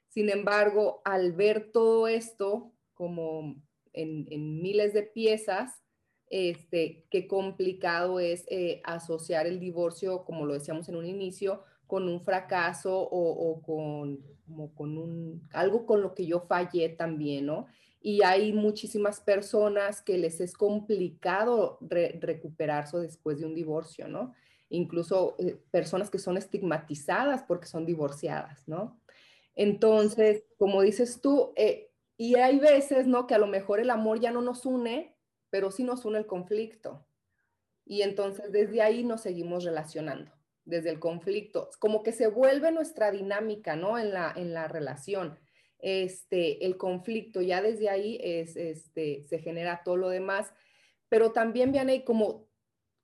Sin 0.07 0.29
embargo, 0.29 1.01
al 1.03 1.33
ver 1.33 1.71
todo 1.71 2.07
esto 2.07 2.71
como 2.93 3.55
en, 3.93 4.61
miles 4.61 4.93
de 4.93 5.03
piezas, 5.03 5.81
este, 6.35 7.05
qué 7.09 7.29
complicado 7.29 8.19
es 8.19 8.43
eh, 8.49 8.81
asociar 8.83 9.47
el 9.47 9.57
divorcio, 9.57 10.25
como 10.25 10.45
lo 10.45 10.53
decíamos 10.53 10.89
en 10.89 10.97
un 10.97 11.05
inicio, 11.05 11.63
con 11.87 12.09
un 12.09 12.19
fracaso 12.19 13.07
o, 13.09 13.61
con, 13.61 14.19
algo 15.53 15.85
con 15.85 16.01
lo 16.01 16.13
que 16.13 16.25
yo 16.25 16.41
fallé 16.41 16.89
también, 16.89 17.45
¿no? 17.45 17.67
Y 18.01 18.21
hay 18.23 18.51
muchísimas 18.51 19.21
personas 19.21 20.01
que 20.01 20.17
les 20.17 20.41
es 20.41 20.57
complicado 20.57 21.77
recuperarse 21.79 22.97
después 22.97 23.39
de 23.39 23.45
un 23.45 23.55
divorcio, 23.55 24.09
¿no? 24.09 24.33
Incluso 24.67 25.37
eh, 25.39 25.57
personas 25.71 26.09
que 26.09 26.19
son 26.19 26.35
estigmatizadas 26.35 27.43
porque 27.43 27.67
son 27.67 27.85
divorciadas, 27.85 28.67
¿no? 28.67 28.99
Entonces, 29.55 30.43
como 30.57 30.81
dices 30.81 31.21
tú, 31.21 31.53
eh, 31.55 31.91
y 32.17 32.35
hay 32.35 32.59
veces, 32.59 33.07
¿no? 33.07 33.25
Que 33.25 33.35
a 33.35 33.39
lo 33.39 33.47
mejor 33.47 33.79
el 33.79 33.89
amor 33.89 34.19
ya 34.19 34.31
no 34.31 34.41
nos 34.41 34.65
une, 34.65 35.14
pero 35.55 35.71
sí 35.71 35.85
nos 35.85 36.03
une 36.03 36.17
el 36.17 36.25
conflicto. 36.25 37.07
Y 37.85 38.01
entonces 38.01 38.51
desde 38.51 38.81
ahí 38.81 39.05
nos 39.05 39.21
seguimos 39.21 39.63
relacionando 39.63 40.33
desde 40.65 40.89
el 40.89 40.99
conflicto, 40.99 41.69
como 41.79 42.03
que 42.03 42.11
se 42.11 42.27
vuelve 42.27 42.73
nuestra 42.73 43.09
dinámica, 43.09 43.77
¿no? 43.77 43.97
En 43.97 44.11
la, 44.11 44.33
en 44.35 44.53
la 44.53 44.67
relación. 44.67 45.39
Este, 45.79 46.65
el 46.65 46.75
conflicto, 46.75 47.41
ya 47.41 47.61
desde 47.61 47.87
ahí 47.87 48.19
es, 48.21 48.57
este, 48.57 49.23
se 49.29 49.39
genera 49.39 49.81
todo 49.85 49.95
lo 49.95 50.09
demás, 50.09 50.51
pero 51.07 51.31
también 51.31 51.71
viene 51.71 52.03
como 52.03 52.49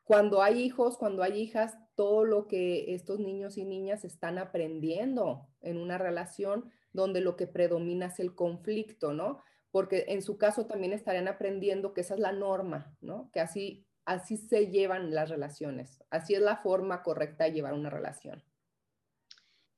cuando 0.04 0.42
hay 0.42 0.62
hijos, 0.62 0.98
cuando 0.98 1.24
hay 1.24 1.40
hijas, 1.40 1.78
todo 1.96 2.26
lo 2.26 2.50
que 2.50 2.94
estos 2.94 3.22
niños 3.22 3.58
y 3.58 3.64
niñas 3.64 4.04
están 4.04 4.38
aprendiendo 4.38 5.48
en 5.62 5.78
una 5.78 5.98
relación 5.98 6.70
donde 6.92 7.22
lo 7.22 7.38
que 7.38 7.48
predomina 7.48 8.08
es 8.08 8.20
el 8.20 8.36
conflicto, 8.36 9.14
¿no? 9.14 9.42
Porque 9.72 10.06
en 10.10 10.22
su 10.22 10.38
caso 10.38 10.66
también 10.66 10.94
estarían 10.94 11.28
aprendiendo 11.28 11.94
que 11.94 12.02
esa 12.02 12.16
es 12.16 12.20
la 12.20 12.34
norma, 12.34 12.96
¿no? 13.02 13.30
Que 13.32 13.40
así 13.40 13.88
así 14.06 14.38
se 14.38 14.68
llevan 14.68 15.14
las 15.14 15.30
relaciones, 15.30 16.04
así 16.10 16.34
es 16.34 16.42
la 16.42 16.58
forma 16.58 17.04
correcta 17.04 17.46
de 17.46 17.54
llevar 17.54 17.74
una 17.74 17.90
relación. 17.90 18.44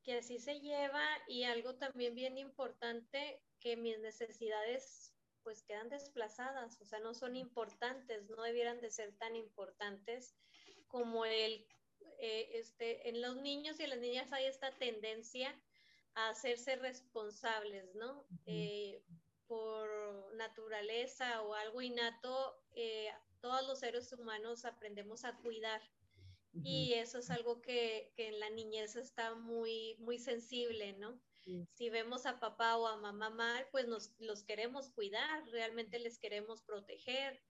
Que 0.03 0.17
así 0.17 0.39
se 0.39 0.59
lleva 0.59 1.03
y 1.27 1.43
algo 1.43 1.75
también 1.75 2.15
bien 2.15 2.37
importante, 2.37 3.41
que 3.59 3.77
mis 3.77 3.99
necesidades 3.99 5.13
pues 5.43 5.63
quedan 5.63 5.89
desplazadas, 5.89 6.79
o 6.81 6.85
sea, 6.85 6.99
no 6.99 7.13
son 7.13 7.35
importantes, 7.35 8.29
no 8.29 8.43
debieran 8.43 8.79
de 8.79 8.89
ser 8.89 9.13
tan 9.17 9.35
importantes 9.35 10.35
como 10.87 11.25
el, 11.25 11.67
eh, 12.19 12.49
este, 12.53 13.09
en 13.09 13.21
los 13.21 13.35
niños 13.37 13.79
y 13.79 13.87
las 13.87 13.99
niñas 13.99 14.31
hay 14.31 14.45
esta 14.45 14.71
tendencia 14.77 15.53
a 16.15 16.29
hacerse 16.29 16.77
responsables, 16.77 17.93
¿no? 17.95 18.25
Eh, 18.45 19.03
por 19.47 19.89
naturaleza 20.35 21.41
o 21.43 21.53
algo 21.53 21.81
innato, 21.81 22.55
eh, 22.75 23.09
todos 23.41 23.67
los 23.67 23.79
seres 23.79 24.11
humanos 24.13 24.65
aprendemos 24.65 25.25
a 25.25 25.37
cuidar. 25.37 25.81
Y 26.63 26.93
eso 26.93 27.17
es 27.17 27.31
algo 27.31 27.61
que, 27.61 28.13
en 28.17 28.39
la 28.39 28.49
niñez 28.51 28.95
está 28.95 29.33
muy, 29.33 29.95
muy 29.99 30.19
sensible, 30.19 30.93
¿no? 30.93 31.19
Si 31.71 31.89
vemos 31.89 32.25
a 32.25 32.39
papá 32.39 32.77
o 32.77 32.87
a 32.87 32.95
mamá 32.95 33.29
mal, 33.31 33.67
pues 33.71 33.87
nos 33.87 34.13
los 34.19 34.43
queremos 34.43 34.91
cuidar, 34.91 35.45
realmente 35.49 35.99
les 35.99 36.19
queremos 36.19 36.61
proteger, 36.61 37.41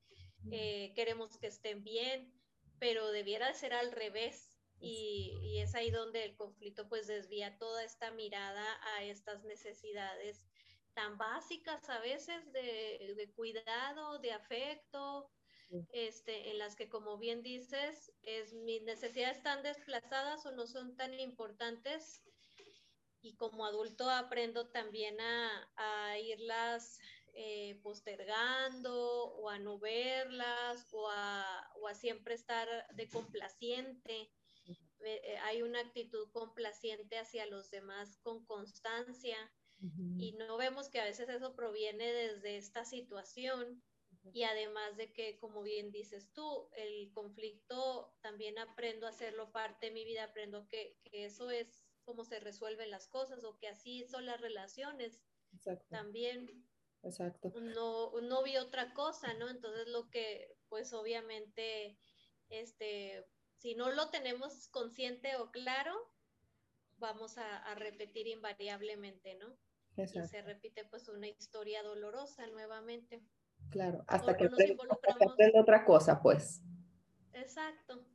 eh, 0.52 0.94
queremos 0.96 1.38
que 1.38 1.48
estén 1.48 1.84
bien, 1.84 2.34
pero 2.80 3.12
debiera 3.12 3.50
de 3.50 3.54
ser 3.54 3.74
al 3.74 3.92
revés. 3.92 4.58
Y, 4.80 5.38
y, 5.42 5.60
es 5.60 5.76
ahí 5.76 5.92
donde 5.92 6.24
el 6.24 6.36
conflicto 6.36 6.90
pues 6.90 7.08
desvía 7.08 7.58
toda 7.58 7.84
esta 7.84 8.12
mirada 8.12 8.66
a 8.96 9.04
estas 9.04 9.44
necesidades 9.46 10.46
tan 10.94 11.18
básicas 11.18 11.90
a 11.90 12.00
veces 12.00 12.52
de, 12.52 13.14
de 13.16 13.32
cuidado, 13.34 14.20
de 14.20 14.32
afecto, 14.32 15.30
este, 15.92 16.52
en 16.52 16.60
las 16.60 16.76
que, 16.76 16.88
como 16.90 17.18
bien 17.18 17.42
dices, 17.42 18.12
es, 18.22 18.54
mis 18.54 18.84
necesidades 18.84 19.38
están 19.38 19.64
desplazadas 19.64 20.46
o 20.46 20.52
no 20.52 20.68
son 20.68 20.96
tan 20.96 21.20
importantes. 21.20 22.22
Y 23.22 23.36
como 23.38 23.66
adulto 23.66 24.10
aprendo 24.10 24.70
también 24.70 25.20
a, 25.22 25.72
a 25.78 26.20
irlas 26.20 27.00
eh, 27.34 27.80
postergando 27.82 28.94
o 29.36 29.50
a 29.50 29.58
no 29.58 29.80
verlas 29.80 30.88
o 30.92 31.10
a, 31.10 31.72
o 31.80 31.88
a 31.88 31.96
siempre 31.96 32.36
estar 32.36 32.68
de 32.94 33.10
complaciente. 33.10 34.30
Eh, 35.06 35.22
eh, 35.24 35.38
hay 35.44 35.64
una 35.64 35.80
actitud 35.80 36.30
complaciente 36.32 37.18
hacia 37.18 37.46
los 37.48 37.72
demás 37.72 38.18
con 38.22 38.46
constancia 38.46 39.38
y 40.18 40.32
no 40.34 40.58
vemos 40.58 40.90
que 40.90 41.02
a 41.02 41.04
veces 41.04 41.28
eso 41.28 41.56
proviene 41.56 42.12
desde 42.12 42.58
esta 42.58 42.86
situación 42.86 43.84
y 44.32 44.44
además 44.44 44.96
de 44.96 45.12
que, 45.12 45.38
como 45.38 45.62
bien 45.64 45.92
dices 45.92 46.32
tú, 46.32 46.70
el 46.78 47.12
conflicto 47.12 48.16
también 48.22 48.58
aprendo 48.58 49.06
a 49.06 49.10
hacerlo 49.10 49.52
parte 49.52 49.88
de 49.88 49.92
mi 49.92 50.06
vida, 50.06 50.24
aprendo 50.24 50.68
que, 50.70 50.98
que 51.04 51.26
eso 51.26 51.52
es 51.52 51.84
cómo 52.04 52.24
se 52.24 52.40
resuelven 52.40 52.90
las 52.90 53.08
cosas 53.08 53.44
o 53.44 53.58
que 53.58 53.68
así 53.68 54.06
son 54.06 54.26
las 54.26 54.40
relaciones. 54.40 55.22
Exacto. 55.54 55.86
También. 55.90 56.66
Exacto. 57.04 57.52
No, 57.60 58.22
no 58.22 58.44
vi 58.44 58.56
otra 58.56 58.94
cosa, 58.94 59.34
¿no? 59.34 59.50
Entonces 59.50 59.88
lo 59.90 60.10
que, 60.10 60.56
pues 60.70 60.94
obviamente, 60.94 62.00
este, 62.48 63.26
si 63.58 63.76
no 63.76 63.92
lo 63.92 64.10
tenemos 64.10 64.70
consciente 64.70 65.36
o 65.36 65.52
claro, 65.52 65.94
vamos 66.98 67.38
a, 67.38 67.58
a 67.58 67.76
repetir 67.76 68.28
invariablemente, 68.28 69.36
¿no? 69.36 69.58
Exacto. 69.98 70.26
Y 70.26 70.30
se 70.30 70.42
repite 70.42 70.86
pues 70.86 71.08
una 71.10 71.28
historia 71.28 71.84
dolorosa 71.84 72.48
nuevamente. 72.48 73.22
Claro, 73.70 74.04
hasta 74.08 74.36
que, 74.36 74.46
aprenda 74.46 75.62
otra 75.62 75.86
cosa, 75.86 76.22
pues. 76.22 76.62
Exacto. 77.34 78.06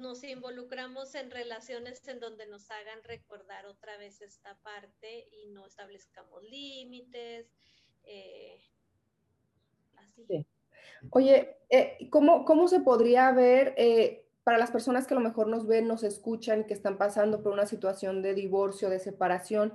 Nos 0.00 0.22
involucramos 0.22 1.14
en 1.16 1.30
relaciones 1.30 2.06
en 2.06 2.20
donde 2.20 2.46
nos 2.46 2.70
hagan 2.70 3.02
recordar 3.02 3.66
otra 3.66 3.96
vez 3.98 4.20
esta 4.20 4.56
parte 4.62 5.28
y 5.32 5.48
no 5.48 5.66
establezcamos 5.66 6.42
límites. 6.44 7.50
Eh, 8.04 8.62
así. 9.96 10.46
Oye, 11.10 11.56
eh, 11.68 12.08
¿cómo, 12.10 12.44
¿cómo, 12.44 12.68
se 12.68 12.80
podría 12.80 13.32
ver 13.32 13.74
eh, 13.76 14.24
para 14.44 14.58
las 14.58 14.70
personas 14.70 15.06
que 15.06 15.14
a 15.14 15.18
lo 15.18 15.24
mejor 15.24 15.48
nos 15.48 15.66
ven, 15.66 15.88
nos 15.88 16.04
escuchan, 16.04 16.64
que 16.64 16.74
están 16.74 16.96
pasando 16.96 17.42
por 17.42 17.52
una 17.52 17.66
situación 17.66 18.22
de 18.22 18.34
divorcio, 18.34 18.88
de 18.88 19.00
separación? 19.00 19.74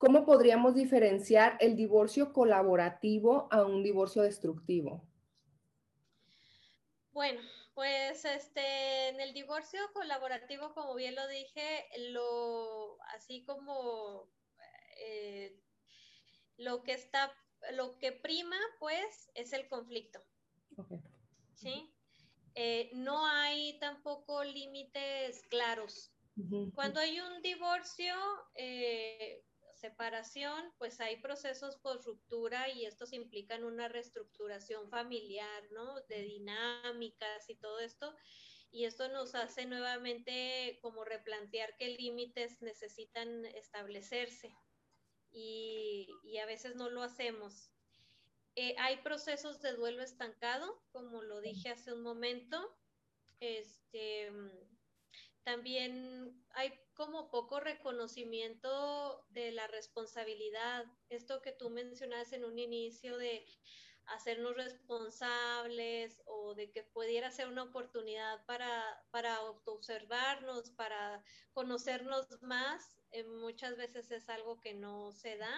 ¿Cómo 0.00 0.24
podríamos 0.24 0.74
diferenciar 0.74 1.58
el 1.60 1.76
divorcio 1.76 2.32
colaborativo 2.32 3.48
a 3.50 3.66
un 3.66 3.82
divorcio 3.82 4.22
destructivo? 4.22 5.06
Bueno, 7.12 7.42
pues 7.74 8.24
este, 8.24 9.10
en 9.10 9.20
el 9.20 9.34
divorcio 9.34 9.78
colaborativo, 9.92 10.72
como 10.72 10.94
bien 10.94 11.14
lo 11.14 11.28
dije, 11.28 11.84
lo, 12.12 12.96
así 13.14 13.44
como 13.44 14.32
eh, 15.04 15.60
lo 16.56 16.82
que 16.82 16.94
está, 16.94 17.30
lo 17.74 17.98
que 17.98 18.12
prima, 18.12 18.56
pues, 18.78 19.30
es 19.34 19.52
el 19.52 19.68
conflicto. 19.68 20.22
¿Sí? 21.52 21.94
Eh, 22.54 22.88
no 22.94 23.26
hay 23.26 23.78
tampoco 23.80 24.44
límites 24.44 25.42
claros. 25.50 26.10
Cuando 26.74 27.00
hay 27.00 27.20
un 27.20 27.42
divorcio, 27.42 28.14
eh, 28.54 29.44
separación, 29.80 30.72
pues 30.78 31.00
hay 31.00 31.16
procesos 31.16 31.76
por 31.76 32.04
ruptura 32.04 32.68
y 32.68 32.84
estos 32.84 33.12
implican 33.12 33.64
una 33.64 33.88
reestructuración 33.88 34.88
familiar, 34.90 35.62
¿no? 35.72 36.00
De 36.02 36.22
dinámicas 36.22 37.48
y 37.48 37.56
todo 37.56 37.80
esto. 37.80 38.14
Y 38.70 38.84
esto 38.84 39.08
nos 39.08 39.34
hace 39.34 39.66
nuevamente 39.66 40.78
como 40.82 41.04
replantear 41.04 41.76
qué 41.76 41.88
límites 41.88 42.60
necesitan 42.62 43.44
establecerse. 43.46 44.54
Y, 45.32 46.08
a 46.40 46.46
veces 46.46 46.76
no 46.76 46.90
lo 46.90 47.02
hacemos. 47.02 47.70
Eh, 48.56 48.74
hay 48.78 48.98
procesos 48.98 49.60
de 49.60 49.72
duelo 49.72 50.02
estancado, 50.02 50.82
como 50.92 51.22
lo 51.22 51.40
dije 51.40 51.70
hace 51.70 51.92
un 51.92 52.02
momento. 52.02 52.76
Este, 53.40 54.30
también 55.50 56.44
hay 56.50 56.72
como 56.94 57.28
poco 57.28 57.58
reconocimiento 57.58 59.26
de 59.30 59.50
la 59.50 59.66
responsabilidad. 59.66 60.84
Esto 61.08 61.42
que 61.42 61.50
tú 61.50 61.70
mencionas 61.70 62.32
en 62.32 62.44
un 62.44 62.56
inicio 62.56 63.18
de 63.18 63.44
hacernos 64.06 64.54
responsables 64.54 66.22
o 66.26 66.54
de 66.54 66.70
que 66.70 66.84
pudiera 66.84 67.32
ser 67.32 67.48
una 67.48 67.64
oportunidad 67.64 68.46
para, 68.46 69.04
para 69.10 69.34
autoobservarnos, 69.38 70.70
para 70.70 71.24
conocernos 71.52 72.40
más, 72.42 72.96
eh, 73.10 73.24
muchas 73.24 73.76
veces 73.76 74.08
es 74.12 74.28
algo 74.28 74.60
que 74.60 74.74
no 74.74 75.10
se 75.10 75.36
da 75.36 75.52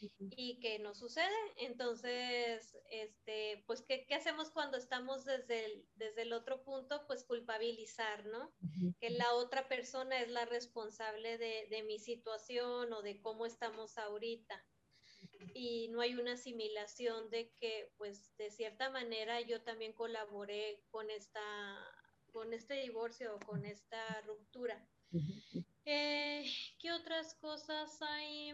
y 0.00 0.60
que 0.60 0.78
no 0.78 0.94
sucede. 0.94 1.34
Entonces, 1.56 2.76
este, 2.90 3.64
pues, 3.66 3.82
¿qué, 3.82 4.06
¿qué, 4.06 4.14
hacemos 4.14 4.50
cuando 4.50 4.76
estamos 4.76 5.24
desde 5.24 5.64
el, 5.64 5.88
desde 5.96 6.22
el 6.22 6.32
otro 6.32 6.62
punto? 6.62 7.06
Pues 7.06 7.24
culpabilizar, 7.24 8.26
¿no? 8.26 8.52
Que 9.00 9.10
la 9.10 9.34
otra 9.34 9.68
persona 9.68 10.20
es 10.20 10.30
la 10.30 10.44
responsable 10.44 11.38
de, 11.38 11.66
de, 11.70 11.82
mi 11.82 11.98
situación 11.98 12.92
o 12.92 13.02
de 13.02 13.20
cómo 13.20 13.46
estamos 13.46 13.98
ahorita. 13.98 14.64
Y 15.54 15.88
no 15.88 16.00
hay 16.00 16.14
una 16.14 16.32
asimilación 16.32 17.30
de 17.30 17.50
que, 17.52 17.92
pues, 17.96 18.36
de 18.36 18.50
cierta 18.50 18.90
manera 18.90 19.40
yo 19.40 19.62
también 19.62 19.92
colaboré 19.92 20.82
con 20.90 21.10
esta 21.10 21.42
con 22.32 22.52
este 22.52 22.74
divorcio 22.74 23.34
o 23.34 23.40
con 23.40 23.64
esta 23.64 24.20
ruptura. 24.22 24.86
Eh, 25.84 26.44
¿Qué 26.78 26.92
otras 26.92 27.34
cosas 27.34 28.00
hay? 28.02 28.52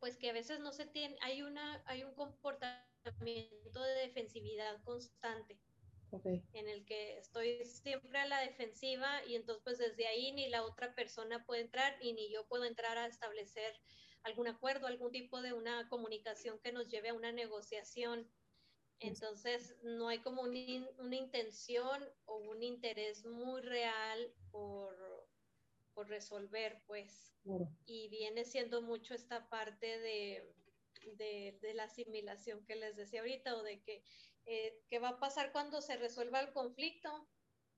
Pues 0.00 0.16
que 0.16 0.30
a 0.30 0.32
veces 0.32 0.60
no 0.60 0.72
se 0.72 0.86
tiene, 0.86 1.16
hay, 1.20 1.42
una, 1.42 1.82
hay 1.86 2.02
un 2.04 2.14
comportamiento 2.14 3.82
de 3.82 3.94
defensividad 4.06 4.82
constante. 4.84 5.58
en 6.52 6.68
el 6.68 6.84
que 6.84 7.16
estoy 7.16 7.64
siempre 7.64 8.18
a 8.18 8.26
la 8.26 8.40
defensiva 8.40 9.24
y 9.26 9.34
entonces 9.34 9.62
pues 9.64 9.78
desde 9.78 10.06
ahí 10.06 10.32
ni 10.32 10.50
la 10.50 10.62
otra 10.62 10.94
persona 10.94 11.46
puede 11.46 11.62
entrar 11.62 11.96
y 12.02 12.12
ni 12.12 12.30
yo 12.30 12.46
puedo 12.48 12.64
entrar 12.64 12.98
a 12.98 13.06
establecer 13.06 13.80
algún 14.24 14.48
acuerdo, 14.48 14.86
algún 14.86 15.10
tipo 15.10 15.40
de 15.40 15.52
una 15.52 15.88
comunicación 15.88 16.58
que 16.60 16.72
nos 16.72 16.88
lleve 16.88 17.08
a 17.10 17.14
una 17.14 17.32
negociación. 17.32 18.30
Entonces 18.98 19.74
no 19.82 20.08
hay 20.08 20.18
como 20.20 20.42
una 20.42 21.16
intención 21.16 22.04
o 22.26 22.36
un 22.36 22.62
interés 22.62 23.24
muy 23.24 23.60
real 23.62 24.32
por, 24.50 24.94
por 26.02 26.08
resolver, 26.08 26.82
pues. 26.86 27.32
Y 27.86 28.08
viene 28.08 28.44
siendo 28.44 28.82
mucho 28.82 29.14
esta 29.14 29.48
parte 29.48 29.98
de, 29.98 30.54
de, 31.16 31.74
la 31.74 31.84
asimilación 31.84 32.64
que 32.64 32.76
les 32.76 32.96
decía 32.96 33.20
ahorita, 33.20 33.56
o 33.56 33.62
de 33.62 33.80
que 33.82 34.04
eh, 34.46 34.80
qué 34.88 34.98
va 34.98 35.10
a 35.10 35.20
pasar 35.20 35.52
cuando 35.52 35.80
se 35.80 35.96
resuelva 35.96 36.40
el 36.40 36.52
conflicto, 36.52 37.08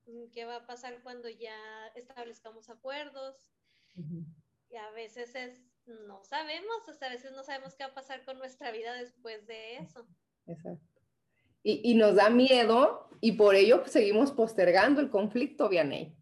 mm, 0.05 0.31
qué 0.31 0.45
va 0.45 0.57
a 0.57 0.67
pasar 0.67 1.01
cuando 1.03 1.29
ya 1.29 1.57
establezcamos 1.95 2.69
acuerdos. 2.69 3.35
Y 4.69 4.75
a 4.75 4.91
veces 4.91 5.33
es, 5.35 5.61
no 5.85 6.23
sabemos, 6.23 6.87
hasta 6.87 7.07
a 7.07 7.09
veces 7.09 7.31
no 7.31 7.43
sabemos 7.43 7.75
qué 7.75 7.85
va 7.85 7.91
a 7.91 7.95
pasar 7.95 8.25
con 8.25 8.37
nuestra 8.37 8.71
vida 8.71 8.93
después 8.93 9.47
de 9.47 9.77
eso. 9.77 10.07
Exacto. 10.47 10.85
Y, 11.63 11.91
y 11.91 11.95
nos 11.95 12.15
da 12.15 12.29
miedo 12.29 13.09
y 13.21 13.31
por 13.31 13.55
ello 13.55 13.83
seguimos 13.87 14.31
postergando 14.31 15.01
el 15.01 15.09
conflicto, 15.09 15.69
Vianey. 15.69 16.15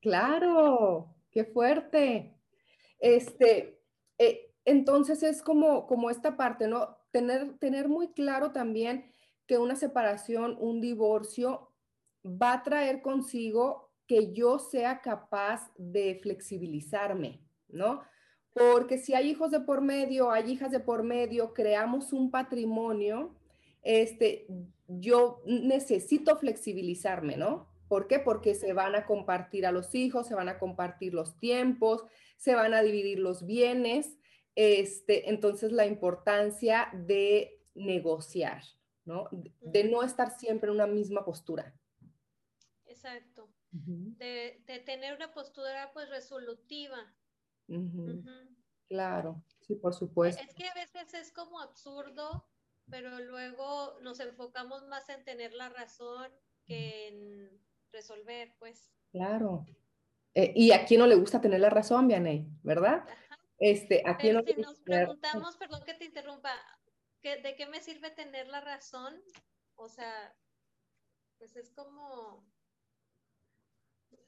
Claro, 0.00 1.14
Qué 1.30 1.44
fuerte. 1.44 2.34
Este, 2.98 3.80
eh, 4.18 4.52
entonces 4.64 5.22
es 5.22 5.42
como, 5.42 5.86
como 5.86 6.10
esta 6.10 6.36
parte, 6.36 6.66
¿no? 6.66 6.98
Tener, 7.12 7.56
tener 7.58 7.88
muy 7.88 8.08
claro 8.12 8.52
también 8.52 9.10
que 9.46 9.58
una 9.58 9.76
separación, 9.76 10.56
un 10.60 10.80
divorcio, 10.80 11.70
va 12.24 12.54
a 12.54 12.62
traer 12.62 13.00
consigo 13.00 13.90
que 14.06 14.32
yo 14.32 14.58
sea 14.58 15.00
capaz 15.00 15.70
de 15.76 16.18
flexibilizarme, 16.20 17.40
¿no? 17.68 18.02
Porque 18.52 18.98
si 18.98 19.14
hay 19.14 19.30
hijos 19.30 19.52
de 19.52 19.60
por 19.60 19.80
medio, 19.80 20.32
hay 20.32 20.50
hijas 20.50 20.72
de 20.72 20.80
por 20.80 21.04
medio, 21.04 21.54
creamos 21.54 22.12
un 22.12 22.30
patrimonio, 22.30 23.36
este, 23.82 24.46
yo 24.88 25.42
necesito 25.46 26.36
flexibilizarme, 26.36 27.36
¿no? 27.36 27.69
¿Por 27.90 28.06
qué? 28.06 28.20
Porque 28.20 28.54
se 28.54 28.72
van 28.72 28.94
a 28.94 29.04
compartir 29.04 29.66
a 29.66 29.72
los 29.72 29.96
hijos, 29.96 30.28
se 30.28 30.36
van 30.36 30.48
a 30.48 30.60
compartir 30.60 31.12
los 31.12 31.36
tiempos, 31.40 32.04
se 32.36 32.54
van 32.54 32.72
a 32.72 32.82
dividir 32.82 33.18
los 33.18 33.44
bienes. 33.44 34.16
Este, 34.54 35.28
entonces, 35.28 35.72
la 35.72 35.86
importancia 35.86 36.88
de 36.92 37.60
negociar, 37.74 38.62
¿no? 39.04 39.28
De 39.60 39.82
no 39.82 40.04
estar 40.04 40.30
siempre 40.30 40.68
en 40.68 40.76
una 40.76 40.86
misma 40.86 41.24
postura. 41.24 41.76
Exacto. 42.86 43.52
de, 43.72 44.62
tener 44.86 45.16
una 45.16 45.34
postura 45.34 45.90
pues 45.92 46.08
resolutiva. 46.10 47.12
Claro, 48.86 49.44
sí, 49.62 49.74
por 49.74 49.94
supuesto. 49.94 50.40
Es 50.40 50.54
que 50.54 50.68
a 50.68 50.74
veces 50.74 51.12
es 51.12 51.32
como 51.32 51.58
absurdo, 51.58 52.48
pero 52.88 53.18
luego 53.18 53.98
nos 54.02 54.20
enfocamos 54.20 54.86
más 54.86 55.08
en 55.08 55.24
tener 55.24 55.52
la 55.54 55.70
razón 55.70 56.30
que 56.64 57.08
en 57.08 57.69
resolver, 57.92 58.54
pues. 58.58 58.90
Claro. 59.12 59.66
Eh, 60.34 60.52
y 60.54 60.72
a 60.72 60.84
quién 60.84 61.00
no 61.00 61.06
le 61.06 61.16
gusta 61.16 61.40
tener 61.40 61.60
la 61.60 61.70
razón, 61.70 62.06
Vianey, 62.06 62.46
¿verdad? 62.62 63.04
Este, 63.58 64.02
a 64.06 64.16
quién 64.16 64.42
si 64.46 64.54
nos 64.54 64.80
preguntamos, 64.80 65.56
perdón 65.56 65.82
que 65.84 65.94
te 65.94 66.06
interrumpa, 66.06 66.50
¿de 67.22 67.54
qué 67.56 67.66
me 67.66 67.80
sirve 67.80 68.10
tener 68.10 68.48
la 68.48 68.60
razón? 68.60 69.20
O 69.74 69.88
sea, 69.88 70.34
pues 71.38 71.56
es 71.56 71.70
como, 71.70 72.46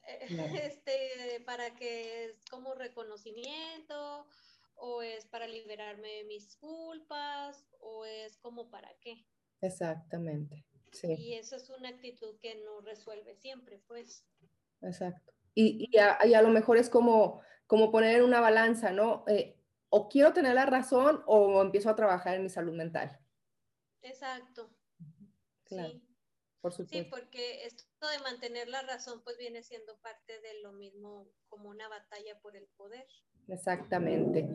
eh, 0.07 0.27
este, 0.73 1.41
para 1.45 1.73
que 1.75 2.25
es 2.25 2.45
como 2.49 2.75
reconocimiento, 2.75 4.27
o 4.75 5.01
es 5.01 5.25
para 5.25 5.47
liberarme 5.47 6.09
de 6.09 6.23
mis 6.25 6.55
culpas, 6.57 7.65
o 7.79 8.05
es 8.05 8.37
como 8.37 8.69
para 8.69 8.93
qué. 8.99 9.25
Exactamente. 9.61 10.65
Y 11.01 11.33
eso 11.33 11.55
es 11.55 11.69
una 11.69 11.89
actitud 11.89 12.37
que 12.39 12.55
no 12.63 12.81
resuelve 12.81 13.35
siempre, 13.35 13.81
pues. 13.87 14.25
Exacto. 14.81 15.33
Y, 15.55 15.89
y, 15.91 15.97
a, 15.97 16.41
lo 16.41 16.49
mejor 16.49 16.77
es 16.77 16.89
como, 16.89 17.41
como 17.67 17.91
poner 17.91 18.17
en 18.17 18.23
una 18.23 18.41
balanza, 18.41 18.91
¿no? 18.91 19.23
Eh, 19.27 19.59
o 19.89 20.09
quiero 20.09 20.33
tener 20.33 20.55
la 20.55 20.65
razón 20.65 21.23
o 21.27 21.61
empiezo 21.61 21.89
a 21.89 21.95
trabajar 21.95 22.35
en 22.35 22.43
mi 22.43 22.49
salud 22.49 22.73
mental. 22.73 23.19
Exacto. 24.01 24.69
Claro. 25.65 25.91
Sí. 25.91 26.03
Por 26.61 26.71
supuesto. 26.71 26.97
Sí, 26.97 27.09
porque 27.09 27.65
esto 27.65 28.07
de 28.07 28.19
mantener 28.19 28.69
la 28.69 28.81
razón 28.83 29.21
pues 29.23 29.37
viene 29.37 29.63
siendo 29.63 29.97
parte 29.97 30.39
de 30.39 30.61
lo 30.61 30.71
mismo 30.71 31.27
como 31.49 31.69
una 31.69 31.89
batalla 31.89 32.39
por 32.39 32.55
el 32.55 32.67
poder. 32.77 33.05
Exactamente. 33.49 34.47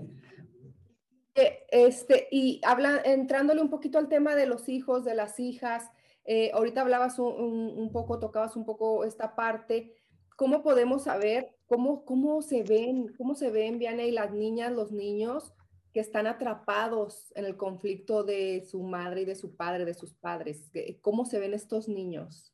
Eh, 1.35 1.66
este, 1.70 2.27
y 2.31 2.61
habla, 2.64 3.03
entrándole 3.05 3.61
un 3.61 3.70
poquito 3.70 3.98
al 3.98 4.09
tema 4.09 4.35
de 4.35 4.46
los 4.46 4.68
hijos, 4.68 5.05
de 5.05 5.14
las 5.14 5.38
hijas, 5.38 5.90
eh, 6.30 6.50
ahorita 6.52 6.82
hablabas 6.82 7.18
un, 7.18 7.88
poco, 7.90 8.18
tocabas 8.18 8.54
un 8.54 8.66
poco 8.66 9.02
esta 9.04 9.34
parte. 9.34 9.96
¿Cómo 10.36 10.62
podemos 10.62 11.04
saber 11.04 11.56
cómo, 11.64 12.04
cómo 12.04 12.42
se 12.42 12.62
ven, 12.62 13.14
cómo 13.16 13.34
se 13.34 13.50
ven, 13.50 13.80
y 13.80 14.10
las 14.10 14.30
niñas, 14.34 14.72
los 14.72 14.92
niños 14.92 15.54
que 15.94 16.00
están 16.00 16.26
atrapados 16.26 17.32
en 17.34 17.46
el 17.46 17.56
conflicto 17.56 18.24
de 18.24 18.62
su 18.70 18.82
madre 18.82 19.22
y 19.22 19.24
de 19.24 19.36
su 19.36 19.56
padre, 19.56 19.86
de 19.86 19.94
sus 19.94 20.12
padres? 20.12 20.70
¿Cómo 21.00 21.24
se 21.24 21.38
ven 21.38 21.54
estos 21.54 21.88
niños? 21.88 22.52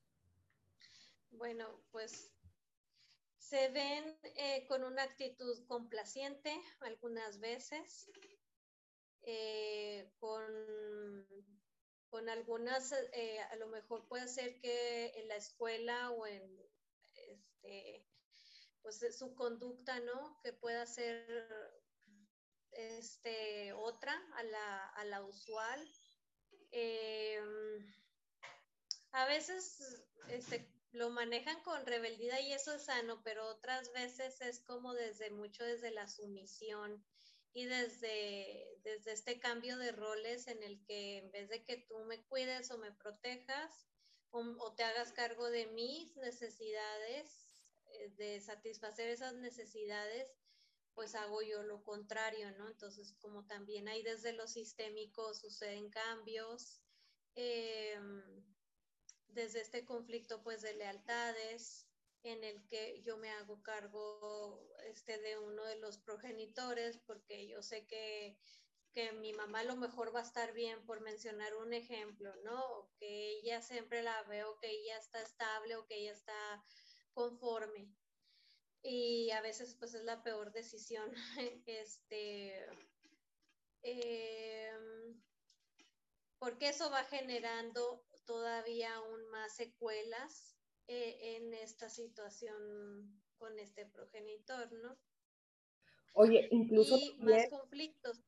Bueno, 1.32 1.66
pues 1.90 2.32
se 3.38 3.70
ven 3.70 4.16
eh, 4.36 4.66
con 4.68 4.84
una 4.84 5.02
actitud 5.02 5.66
complaciente 5.66 6.56
algunas 6.78 7.40
veces, 7.40 8.08
eh, 9.22 10.12
con 10.20 10.44
con 12.14 12.28
algunas, 12.28 12.92
eh, 12.92 13.40
a 13.40 13.56
lo 13.56 13.66
mejor 13.66 14.06
puede 14.06 14.28
ser 14.28 14.60
que 14.60 15.06
en 15.16 15.26
la 15.26 15.34
escuela 15.34 16.12
o 16.12 16.28
en 16.28 16.64
este, 17.12 18.06
pues 18.82 19.18
su 19.18 19.34
conducta, 19.34 19.98
¿no? 19.98 20.38
Que 20.40 20.52
pueda 20.52 20.86
ser 20.86 21.26
este, 22.70 23.72
otra 23.72 24.14
a 24.36 24.42
la, 24.44 24.88
a 24.90 25.04
la 25.06 25.24
usual. 25.24 25.90
Em, 26.70 27.92
a 29.10 29.26
veces 29.26 30.06
este, 30.28 30.72
lo 30.92 31.10
manejan 31.10 31.60
con 31.64 31.84
rebeldía 31.84 32.40
y 32.42 32.52
eso 32.52 32.74
es 32.74 32.84
sano, 32.84 33.22
pero 33.24 33.44
otras 33.48 33.92
veces 33.92 34.40
es 34.40 34.60
como 34.60 34.94
desde 34.94 35.30
mucho 35.30 35.64
desde 35.64 35.90
la 35.90 36.06
sumisión 36.06 37.04
y 37.54 37.66
desde, 37.66 38.80
desde 38.82 39.12
este 39.12 39.38
cambio 39.38 39.78
de 39.78 39.92
roles 39.92 40.48
en 40.48 40.62
el 40.64 40.84
que 40.84 41.18
en 41.18 41.30
vez 41.30 41.48
de 41.48 41.64
que 41.64 41.76
tú 41.88 42.04
me 42.04 42.26
cuides 42.26 42.70
o 42.72 42.78
me 42.78 42.90
protejas 42.92 43.86
o, 44.30 44.74
te 44.74 44.82
hagas 44.82 45.12
cargo 45.12 45.48
de 45.48 45.66
mis 45.68 46.16
necesidades, 46.16 47.54
eh, 47.86 48.10
de 48.16 48.40
satisfacer 48.40 49.08
esas 49.08 49.34
necesidades, 49.34 50.28
pues 50.94 51.14
hago 51.14 51.42
yo 51.42 51.62
lo 51.62 51.84
contrario, 51.84 52.50
¿no? 52.58 52.68
Entonces, 52.68 53.14
como 53.20 53.46
también 53.46 53.86
hay 53.86 54.02
desde 54.02 54.32
lo 54.32 54.48
sistémico 54.48 55.32
suceden 55.34 55.88
cambios, 55.90 56.82
em, 57.36 58.44
desde 59.28 59.60
este 59.60 59.84
conflicto 59.84 60.42
pues 60.42 60.62
de 60.62 60.74
lealtades, 60.74 61.83
en 62.24 62.42
el 62.42 62.66
que 62.68 63.02
yo 63.02 63.16
me 63.18 63.30
hago 63.30 63.62
cargo 63.62 64.66
este, 64.86 65.18
de 65.18 65.38
uno 65.38 65.64
de 65.64 65.76
los 65.76 65.98
progenitores 65.98 66.98
porque 66.98 67.46
yo 67.46 67.62
sé 67.62 67.86
que, 67.86 68.38
que 68.92 69.12
mi 69.12 69.32
mamá 69.32 69.60
a 69.60 69.64
lo 69.64 69.76
mejor 69.76 70.14
va 70.14 70.20
a 70.20 70.24
estar 70.24 70.52
bien, 70.52 70.84
por 70.86 71.00
mencionar 71.00 71.54
un 71.56 71.72
ejemplo, 71.74 72.34
¿no? 72.44 72.90
que 72.98 73.38
ella 73.38 73.60
siempre 73.60 74.02
la 74.02 74.22
veo, 74.24 74.58
que 74.58 74.70
ella 74.70 74.98
está 74.98 75.20
estable 75.20 75.76
o 75.76 75.86
que 75.86 75.96
ella 75.96 76.12
está 76.12 76.64
conforme. 77.12 77.92
y 78.82 79.30
a 79.30 79.40
veces 79.40 79.76
pues 79.78 79.94
es 79.94 80.04
la 80.04 80.22
peor 80.22 80.52
decisión. 80.52 81.12
Este, 81.66 82.66
em, 83.82 85.22
porque 86.38 86.68
eso 86.68 86.90
va 86.90 87.04
generando 87.04 88.04
todavía 88.24 88.94
aún 88.94 89.26
más 89.30 89.56
secuelas 89.56 90.53
eh, 90.86 91.36
en 91.36 91.54
esta 91.54 91.88
situación 91.88 93.20
con 93.38 93.58
este 93.58 93.86
progenitor, 93.86 94.72
¿no? 94.72 94.96
Oye, 96.12 96.48
incluso... 96.50 96.96
Y 96.96 97.16
más 97.18 97.48
conflictos. 97.48 98.22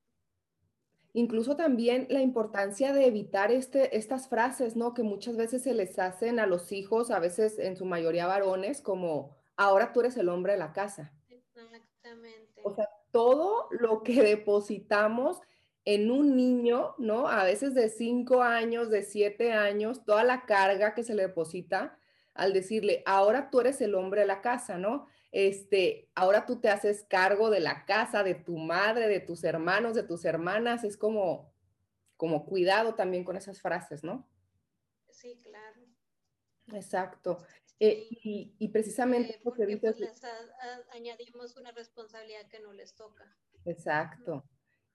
Incluso 1.12 1.57
también 1.57 2.07
la 2.11 2.21
importancia 2.21 2.92
de 2.92 3.07
evitar 3.07 3.51
este, 3.51 3.97
estas 3.97 4.29
frases, 4.29 4.77
¿no? 4.77 4.92
Que 4.92 5.03
muchas 5.03 5.37
veces 5.37 5.62
se 5.62 5.73
les 5.73 5.99
hacen 5.99 6.38
a 6.38 6.47
los 6.47 6.73
hijos, 6.73 7.11
a 7.11 7.21
veces 7.21 7.59
en 7.59 7.77
su 7.77 7.87
mayoría 7.87 8.27
varones, 8.27 8.83
como, 8.83 9.35
ahora 9.57 9.92
tú 9.92 10.01
eres 10.01 10.16
el 10.19 10.29
hombre 10.29 10.53
de 10.53 10.59
la 10.59 10.73
casa. 10.73 11.14
Exactamente. 11.29 12.61
O 12.64 12.75
sea, 12.75 12.90
todo 13.12 13.69
lo 13.71 14.03
que 14.03 14.23
depositamos 14.23 15.40
en 15.87 16.11
un 16.11 16.37
niño, 16.37 16.95
¿no? 16.99 17.29
A 17.29 17.45
veces 17.45 17.73
de 17.73 17.88
cinco 17.88 18.42
años, 18.42 18.90
de 18.90 19.03
siete 19.03 19.53
años, 19.53 20.05
toda 20.05 20.25
la 20.25 20.45
carga 20.45 20.95
que 20.95 21.05
se 21.05 21.14
le 21.14 21.29
deposita 21.29 21.99
al 22.37 22.53
decirle, 22.53 23.03
ahora 23.07 23.51
tú 23.51 23.61
eres 23.61 23.81
el 23.81 23.94
hombre 23.94 24.22
de 24.22 24.27
la 24.27 24.40
casa, 24.40 24.79
¿no? 24.79 25.07
Este, 25.33 26.11
ahora 26.14 26.46
tú 26.46 26.61
te 26.61 26.68
haces 26.68 27.05
cargo 27.05 27.51
de 27.51 27.61
la 27.61 27.85
casa, 27.85 28.22
de 28.22 28.35
tu 28.35 28.57
madre, 28.57 29.09
de 29.09 29.20
tus 29.20 29.44
hermanos, 29.44 29.94
de 29.94 30.03
tus 30.03 30.25
hermanas, 30.25 30.85
es 30.85 30.96
como, 30.96 31.53
como 32.16 32.46
cuidado 32.46 32.94
también 32.94 33.25
con 33.25 33.37
esas 33.37 33.61
frases, 33.61 34.03
¿no? 34.03 34.29
Sí, 35.11 35.40
claro. 35.42 35.83
Exacto. 36.72 37.38
Eh, 37.79 38.07
y, 38.11 38.68
precisamente 38.68 39.35
eh, 39.35 39.40
porque, 39.42 39.77
pues, 39.77 40.01
les 40.01 40.22
añadimos 40.92 41.57
una 41.57 41.72
responsabilidad 41.72 42.49
que 42.49 42.61
no 42.61 42.72
les 42.72 42.94
toca. 42.94 43.37
Exacto. 43.66 44.44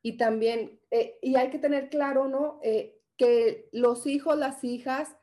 Y 0.01 0.17
también, 0.17 0.81
eh, 0.89 1.19
y 1.21 1.35
hay 1.35 1.51
que 1.51 1.59
tener 1.59 1.89
claro, 1.89 2.27
¿no? 2.27 2.59
que 3.17 3.69
los 3.71 4.07
hijos, 4.07 4.35
las 4.35 4.63
hijas, 4.63 5.15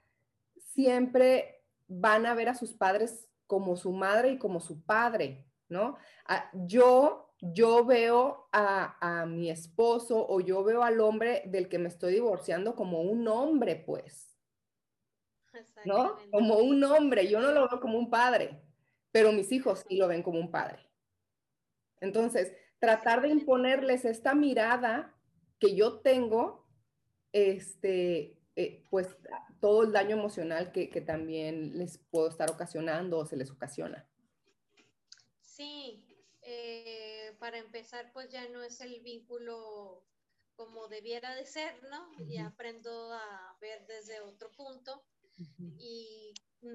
siempre 0.56 1.57
van 1.88 2.26
a 2.26 2.34
ver 2.34 2.48
a 2.48 2.54
sus 2.54 2.72
padres 2.74 3.28
como 3.46 3.76
su 3.76 3.92
madre 3.92 4.32
y 4.32 4.38
como 4.38 4.60
su 4.60 4.82
padre, 4.82 5.46
¿no? 5.68 5.96
Ah, 6.26 6.50
yo, 6.52 7.34
yo 7.40 7.84
veo 7.84 8.48
a, 8.52 8.96
a 9.00 9.26
mi 9.26 9.50
esposo 9.50 10.26
o 10.28 10.40
yo 10.40 10.62
veo 10.62 10.82
al 10.82 11.00
hombre 11.00 11.42
del 11.46 11.68
que 11.68 11.78
me 11.78 11.88
estoy 11.88 12.12
divorciando 12.12 12.74
como 12.76 13.00
un 13.00 13.26
hombre, 13.26 13.76
pues. 13.76 14.28
¿no? 15.84 16.16
Como 16.30 16.58
un 16.58 16.82
hombre, 16.84 17.28
yo 17.28 17.40
no 17.40 17.52
lo 17.52 17.68
veo 17.68 17.80
como 17.80 17.98
un 17.98 18.10
padre, 18.10 18.60
pero 19.10 19.32
mis 19.32 19.50
hijos 19.52 19.84
sí 19.88 19.96
lo 19.96 20.08
ven 20.08 20.22
como 20.22 20.38
un 20.38 20.50
padre. 20.50 20.88
Entonces, 22.00 22.52
tratar 22.78 23.22
de 23.22 23.28
imponerles 23.28 24.04
esta 24.04 24.34
mirada 24.34 25.14
que 25.58 25.74
yo 25.74 26.00
tengo, 26.00 26.66
este, 27.32 28.37
eh, 28.58 28.84
pues 28.90 29.06
todo 29.60 29.84
el 29.84 29.92
daño 29.92 30.16
emocional 30.16 30.72
que, 30.72 30.90
que, 30.90 31.00
también 31.00 31.78
les 31.78 31.98
puedo 31.98 32.28
estar 32.28 32.50
ocasionando 32.50 33.18
o 33.18 33.24
se 33.24 33.36
les 33.36 33.52
ocasiona. 33.52 34.04
Sí, 35.40 36.04
eh, 36.42 37.36
para 37.38 37.58
empezar, 37.58 38.10
pues 38.12 38.30
ya 38.30 38.48
no 38.48 38.64
es 38.64 38.80
el 38.80 39.00
vínculo 39.00 40.04
como 40.56 40.88
debiera 40.88 41.36
de 41.36 41.46
ser, 41.46 41.80
¿no? 41.84 42.10
Ya 42.26 42.46
aprendo 42.46 43.12
a 43.12 43.56
ver 43.60 43.86
desde 43.86 44.20
otro 44.22 44.50
punto 44.50 45.04
y 45.78 46.34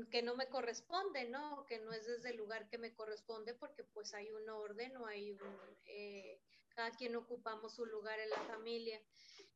que 0.10 0.22
no 0.22 0.36
me 0.36 0.48
corresponde, 0.48 1.28
¿no? 1.28 1.66
Que 1.66 1.80
no 1.80 1.92
es 1.92 2.08
desde 2.08 2.30
el 2.30 2.38
lugar 2.38 2.70
que 2.70 2.78
me 2.78 2.94
corresponde 2.94 3.56
porque 3.56 3.84
pues 3.84 4.14
hay 4.14 4.32
un 4.32 4.48
orden 4.48 4.96
o 4.96 5.06
hay 5.06 5.32
un, 5.32 5.40
eh, 5.84 6.40
cada 6.70 6.92
quien 6.92 7.18
ocupamos 7.18 7.76
su 7.76 7.86
lugar 7.86 8.18
en 8.22 8.30
la 8.30 8.40
familia. 8.44 9.02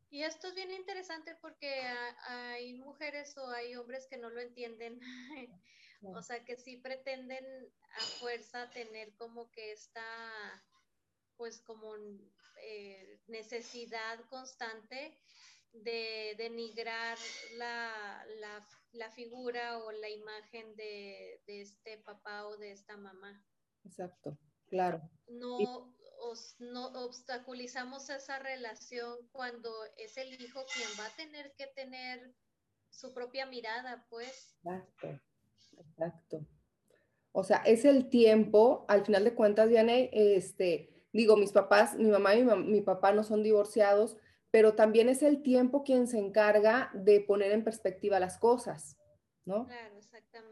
Y 0.09 0.23
esto 0.23 0.47
es 0.47 0.55
bien 0.55 0.71
interesante 0.71 1.35
porque 1.41 1.81
hay 2.27 2.73
mujeres 2.75 3.37
o 3.37 3.49
hay 3.49 3.75
hombres 3.75 4.07
que 4.07 4.17
no 4.17 4.29
lo 4.29 4.39
entienden, 4.39 4.99
o 6.01 6.21
sea, 6.21 6.45
que 6.45 6.55
sí 6.55 6.77
pretenden 6.77 7.45
a 7.97 8.01
fuerza 8.19 8.69
tener 8.69 9.13
como 9.15 9.51
que 9.51 9.73
esta, 9.73 10.05
pues 11.35 11.61
como 11.61 11.95
eh, 12.61 13.19
necesidad 13.27 14.19
constante 14.29 15.19
de 15.73 16.35
denigrar 16.37 17.17
la, 17.57 18.25
la, 18.93 19.11
figura 19.11 19.77
o 19.79 19.91
la 19.91 20.09
imagen 20.09 20.75
de, 20.75 21.41
este 21.47 21.97
papá 21.99 22.47
o 22.47 22.57
de 22.57 22.71
esta 22.71 22.97
mamá. 22.97 23.43
Exacto, 23.83 24.37
claro. 24.67 25.01
No, 25.27 25.93
no 26.59 26.87
obstaculizamos 27.05 28.09
esa 28.09 28.39
relación 28.39 29.17
cuando 29.31 29.71
es 29.97 30.17
el 30.17 30.39
hijo 30.41 30.65
quien 30.73 30.89
va 30.99 31.05
a 31.05 31.15
tener 31.15 31.53
que 31.55 31.67
tener 31.67 32.33
su 32.89 33.13
propia 33.13 33.45
mirada, 33.45 34.05
pues. 34.09 34.55
Exacto, 34.63 35.19
exacto. 35.77 36.47
O 37.31 37.43
sea, 37.43 37.57
es 37.57 37.85
el 37.85 38.09
tiempo, 38.09 38.85
al 38.87 39.05
final 39.05 39.23
de 39.23 39.35
cuentas, 39.35 39.69
Diane, 39.69 40.09
este, 40.13 41.05
digo, 41.13 41.37
mis 41.37 41.51
papás, 41.51 41.95
mi 41.95 42.09
mamá 42.09 42.35
y 42.35 42.43
mi 42.43 42.81
papá 42.81 43.11
no 43.11 43.23
son 43.23 43.43
divorciados, 43.43 44.17
pero 44.49 44.75
también 44.75 45.09
es 45.09 45.21
el 45.21 45.43
tiempo 45.43 45.83
quien 45.83 46.07
se 46.07 46.17
encarga 46.17 46.89
de 46.93 47.21
poner 47.21 47.51
en 47.51 47.63
perspectiva 47.63 48.19
las 48.19 48.39
cosas, 48.39 48.97
¿no? 49.45 49.67
Claro, 49.67 49.97
exactamente. 49.97 50.46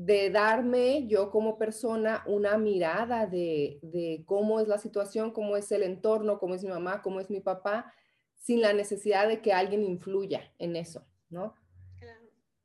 De 0.00 0.30
darme 0.30 1.08
yo 1.08 1.32
como 1.32 1.58
persona 1.58 2.22
una 2.26 2.56
mirada 2.56 3.26
de, 3.26 3.80
de, 3.82 4.22
cómo 4.26 4.60
es 4.60 4.68
la 4.68 4.78
situación, 4.78 5.32
cómo 5.32 5.56
es 5.56 5.72
el 5.72 5.82
entorno, 5.82 6.38
cómo 6.38 6.54
es 6.54 6.62
mi 6.62 6.68
mamá, 6.68 7.02
cómo 7.02 7.18
es 7.18 7.30
mi 7.30 7.40
papá, 7.40 7.92
sin 8.36 8.60
la 8.60 8.72
necesidad 8.72 9.26
de 9.26 9.42
que 9.42 9.52
alguien 9.52 9.82
influya 9.82 10.52
en 10.58 10.76
eso, 10.76 11.04
¿no? 11.30 11.56
Claro. 11.98 12.20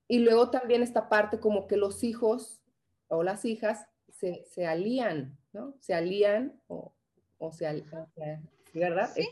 Y 0.08 0.20
luego 0.20 0.52
también 0.52 0.84
esta 0.84 1.10
parte 1.10 1.40
como 1.40 1.66
que 1.66 1.76
los 1.76 2.04
hijos 2.04 2.62
o 3.08 3.24
las 3.24 3.46
hijas 3.46 3.88
se, 4.10 4.46
se 4.46 4.68
alían, 4.68 5.36
¿no? 5.54 5.74
Se 5.80 5.96
alían 5.96 6.62
o, 6.68 6.94
o 7.40 7.52
se, 7.52 7.66
alían, 7.66 8.48
¿verdad? 8.74 9.12
Sí, 9.14 9.28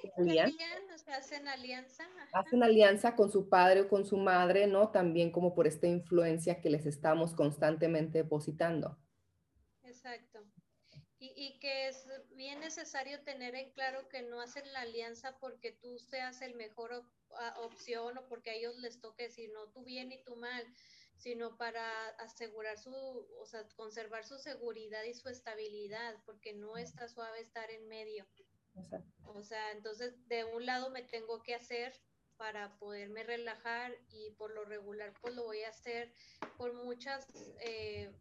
hacen 1.07 1.47
alianza. 1.47 2.07
Hacen 2.33 2.63
alianza 2.63 3.15
con 3.15 3.31
su 3.31 3.49
padre 3.49 3.81
o 3.81 3.89
con 3.89 4.05
su 4.05 4.17
madre, 4.17 4.67
¿no? 4.67 4.91
También 4.91 5.31
como 5.31 5.53
por 5.53 5.67
esta 5.67 5.87
influencia 5.87 6.61
que 6.61 6.69
les 6.69 6.85
estamos 6.85 7.33
constantemente 7.33 8.19
depositando. 8.19 8.97
Exacto. 9.83 10.39
Y, 11.19 11.33
y, 11.35 11.59
que 11.59 11.87
es 11.89 12.07
bien 12.31 12.59
necesario 12.59 13.21
tener 13.21 13.53
en 13.53 13.71
claro 13.73 14.07
que 14.09 14.23
no 14.23 14.41
hacen 14.41 14.71
la 14.73 14.81
alianza 14.81 15.37
porque 15.39 15.71
tú 15.71 15.99
seas 15.99 16.41
el 16.41 16.55
mejor 16.55 17.03
opción 17.57 18.17
o 18.17 18.27
porque 18.27 18.49
a 18.49 18.55
ellos 18.55 18.77
les 18.77 18.99
toque 18.99 19.23
decir, 19.23 19.51
no, 19.53 19.67
tú 19.71 19.83
bien 19.83 20.11
y 20.11 20.23
tú 20.23 20.35
mal, 20.35 20.65
sino 21.17 21.55
para 21.57 22.07
asegurar 22.17 22.79
su, 22.79 22.91
o 22.91 23.45
sea, 23.45 23.67
conservar 23.75 24.25
su 24.25 24.39
seguridad 24.39 25.03
y 25.03 25.13
su 25.13 25.29
estabilidad, 25.29 26.15
porque 26.25 26.53
no 26.53 26.77
está 26.77 27.07
suave 27.07 27.41
estar 27.41 27.69
en 27.69 27.87
medio. 27.87 28.25
O 29.23 29.43
sea, 29.43 29.71
entonces 29.71 30.27
de 30.27 30.45
un 30.45 30.65
lado 30.65 30.89
me 30.89 31.03
tengo 31.03 31.41
que 31.41 31.55
hacer 31.55 31.93
para 32.37 32.77
poderme 32.79 33.23
relajar 33.23 33.95
y 34.09 34.31
por 34.31 34.53
lo 34.53 34.65
regular 34.65 35.13
pues 35.21 35.35
lo 35.35 35.43
voy 35.43 35.61
a 35.61 35.69
hacer 35.69 36.11
por 36.57 36.73
muchas 36.73 37.27
eh, 37.59 38.11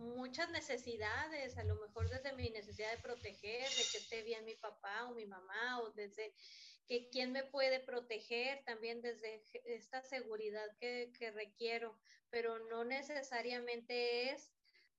muchas 0.00 0.50
necesidades, 0.50 1.58
a 1.58 1.64
lo 1.64 1.74
mejor 1.76 2.08
desde 2.08 2.32
mi 2.32 2.48
necesidad 2.50 2.90
de 2.90 3.02
proteger, 3.02 3.68
de 3.68 3.84
que 3.92 3.98
esté 3.98 4.22
bien 4.22 4.44
mi 4.44 4.54
papá 4.54 5.04
o 5.04 5.14
mi 5.14 5.26
mamá, 5.26 5.80
o 5.80 5.90
desde 5.90 6.34
que 6.86 7.08
quién 7.10 7.32
me 7.32 7.44
puede 7.44 7.80
proteger, 7.80 8.64
también 8.64 9.00
desde 9.02 9.44
esta 9.64 10.02
seguridad 10.02 10.66
que, 10.78 11.12
que 11.18 11.30
requiero, 11.30 11.98
pero 12.30 12.58
no 12.70 12.84
necesariamente 12.84 14.30
es 14.30 14.50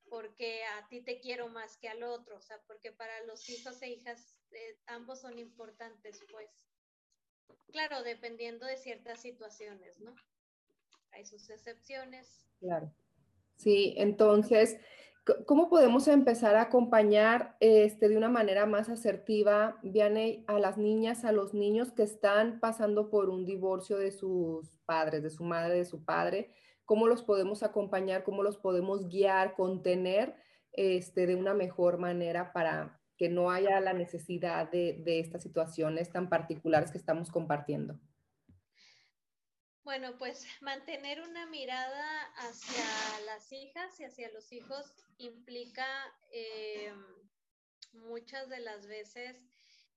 porque 0.10 0.64
a 0.66 0.88
ti 0.88 1.02
te 1.02 1.20
quiero 1.20 1.50
más 1.50 1.78
que 1.78 1.90
al 1.90 2.04
otro, 2.04 2.38
o 2.38 2.42
sea, 2.42 2.62
porque 2.68 2.92
para 2.92 3.26
los 3.26 3.50
hijos 3.50 3.82
e 3.82 3.90
hijas 3.90 4.38
eh, 4.54 4.78
ambos 4.88 5.20
son 5.20 5.38
importantes, 5.40 6.20
pues. 6.32 6.50
Claro, 7.72 8.04
dependiendo 8.04 8.66
de 8.66 8.78
ciertas 8.78 9.22
situaciones, 9.22 10.00
¿no? 10.00 10.14
Hay 11.12 11.26
sus 11.26 11.50
excepciones. 11.50 12.48
Claro. 12.60 12.94
Sí, 13.56 13.94
entonces, 13.98 14.78
¿cómo 15.46 15.70
podemos 15.70 16.08
empezar 16.08 16.56
a 16.56 16.64
acompañar 16.64 17.56
este, 17.60 18.10
de 18.10 18.18
una 18.18 18.30
manera 18.30 18.66
más 18.66 18.90
asertiva, 18.90 19.80
Vianey, 19.84 20.44
a 20.48 20.60
las 20.60 20.78
niñas, 20.78 21.24
a 21.26 21.32
los 21.32 21.54
niños 21.54 21.92
que 21.92 22.04
están 22.04 22.60
pasando 22.60 23.10
por 23.10 23.30
un 23.30 23.46
divorcio 23.46 23.98
de 23.98 24.12
sus 24.12 24.78
padres, 24.86 25.24
de 25.24 25.30
su 25.30 25.44
madre, 25.44 25.76
de 25.76 25.86
su 25.86 26.04
padre? 26.04 26.54
¿Cómo 26.86 27.08
los 27.08 27.24
podemos 27.24 27.64
acompañar? 27.64 28.24
¿Cómo 28.24 28.44
los 28.44 28.58
podemos 28.58 29.08
guiar, 29.08 29.54
contener 29.56 30.36
este, 30.74 31.26
de 31.26 31.36
una 31.36 31.54
mejor 31.54 31.98
manera 31.98 32.52
para, 32.54 33.01
que 33.22 33.30
no 33.30 33.52
haya 33.52 33.80
la 33.80 33.94
necesidad 33.94 34.72
de, 34.72 35.20
estas 35.20 35.44
situaciones 35.44 36.12
tan 36.12 36.28
particulares 36.28 36.90
que 36.90 36.98
estamos 36.98 37.30
compartiendo. 37.30 38.00
Bueno, 39.84 40.18
pues 40.18 40.48
mantener 40.60 41.22
una 41.22 41.46
mirada 41.46 42.24
hacia 42.38 42.84
las 43.28 43.52
hijas 43.52 44.00
y 44.00 44.06
hacia 44.06 44.32
los 44.32 44.52
hijos 44.52 44.96
implica 45.20 45.86
eh, 46.32 46.92
muchas 47.94 48.50
de 48.50 48.60
las 48.60 48.88
veces 48.88 49.38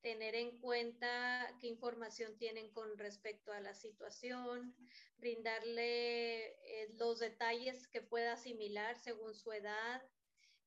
tener 0.03 0.35
en 0.35 0.59
cuenta 0.59 1.49
qué 1.63 1.69
información 1.69 2.37
tienen 2.37 2.71
con 2.73 2.99
respecto 2.99 3.53
a 3.53 3.61
la 3.61 3.73
situación, 3.73 4.77
brindarle 5.17 6.49
eh, 6.49 6.91
los 6.99 7.21
detalles 7.21 7.89
que 7.89 8.03
pueda 8.03 8.35
asimilar 8.35 8.99
según 8.99 9.35
su 9.35 9.51
edad, 9.51 10.03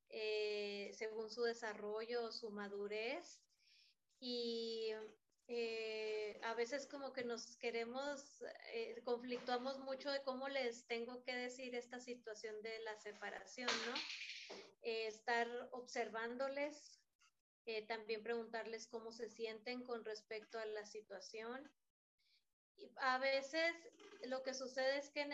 eh, 0.10 0.92
según 0.94 1.30
su 1.30 1.44
desarrollo, 1.44 2.32
su 2.32 2.50
madurez. 2.50 3.42
Y 4.20 4.92
eh, 5.48 6.40
a 6.44 6.54
veces 6.56 6.88
como 6.88 7.14
que 7.14 7.24
nos 7.24 7.56
queremos, 7.58 8.44
conflictuamos 9.04 9.80
mucho 9.80 10.12
de 10.12 10.24
cómo 10.24 10.50
les 10.50 10.86
tengo 10.88 11.24
que 11.24 11.36
decir 11.36 11.76
esta 11.76 12.00
situación 12.00 12.62
de 12.62 12.80
la 12.80 12.96
separación, 12.98 13.70
¿no? 13.86 13.94
estar 14.82 15.48
observándoles, 15.72 16.98
eh, 17.66 17.86
también 17.86 18.24
preguntarles 18.24 18.88
cómo 18.88 19.12
se 19.12 19.28
sienten 19.28 19.84
con 19.84 20.06
respecto 20.06 20.58
a 20.58 20.66
la 20.66 20.86
situación. 20.86 21.70
A 22.98 23.18
veces 23.20 23.74
lo 24.26 24.44
que 24.44 24.54
sucede 24.54 24.98
es 24.98 25.10
que 25.10 25.26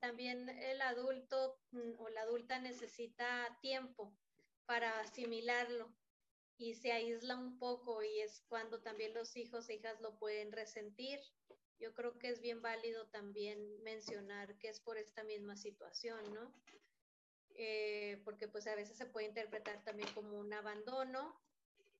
también 0.00 0.48
el 0.48 0.80
adulto 0.82 1.58
mm, 1.70 1.98
o 1.98 2.08
la 2.10 2.22
adulta 2.22 2.58
necesita 2.58 3.58
tiempo 3.60 4.16
para 4.66 5.00
asimilarlo 5.00 5.94
y 6.58 6.74
se 6.74 6.92
aísla 6.92 7.36
un 7.36 7.58
poco 7.58 8.02
y 8.02 8.20
es 8.20 8.42
cuando 8.48 8.80
también 8.80 9.14
los 9.14 9.36
hijos 9.36 9.68
e 9.68 9.74
hijas 9.74 10.00
lo 10.00 10.18
pueden 10.18 10.52
resentir. 10.52 11.20
Yo 11.78 11.92
creo 11.94 12.18
que 12.18 12.30
es 12.30 12.40
bien 12.40 12.62
válido 12.62 13.06
también 13.08 13.82
mencionar 13.82 14.56
que 14.58 14.68
es 14.68 14.80
por 14.80 14.96
esta 14.96 15.22
misma 15.24 15.56
situación, 15.56 16.32
¿no? 16.32 16.54
Eh, 17.50 18.20
porque 18.24 18.48
pues 18.48 18.66
a 18.66 18.74
veces 18.74 18.96
se 18.96 19.06
puede 19.06 19.26
interpretar 19.26 19.82
también 19.84 20.08
como 20.14 20.38
un 20.38 20.52
abandono 20.52 21.40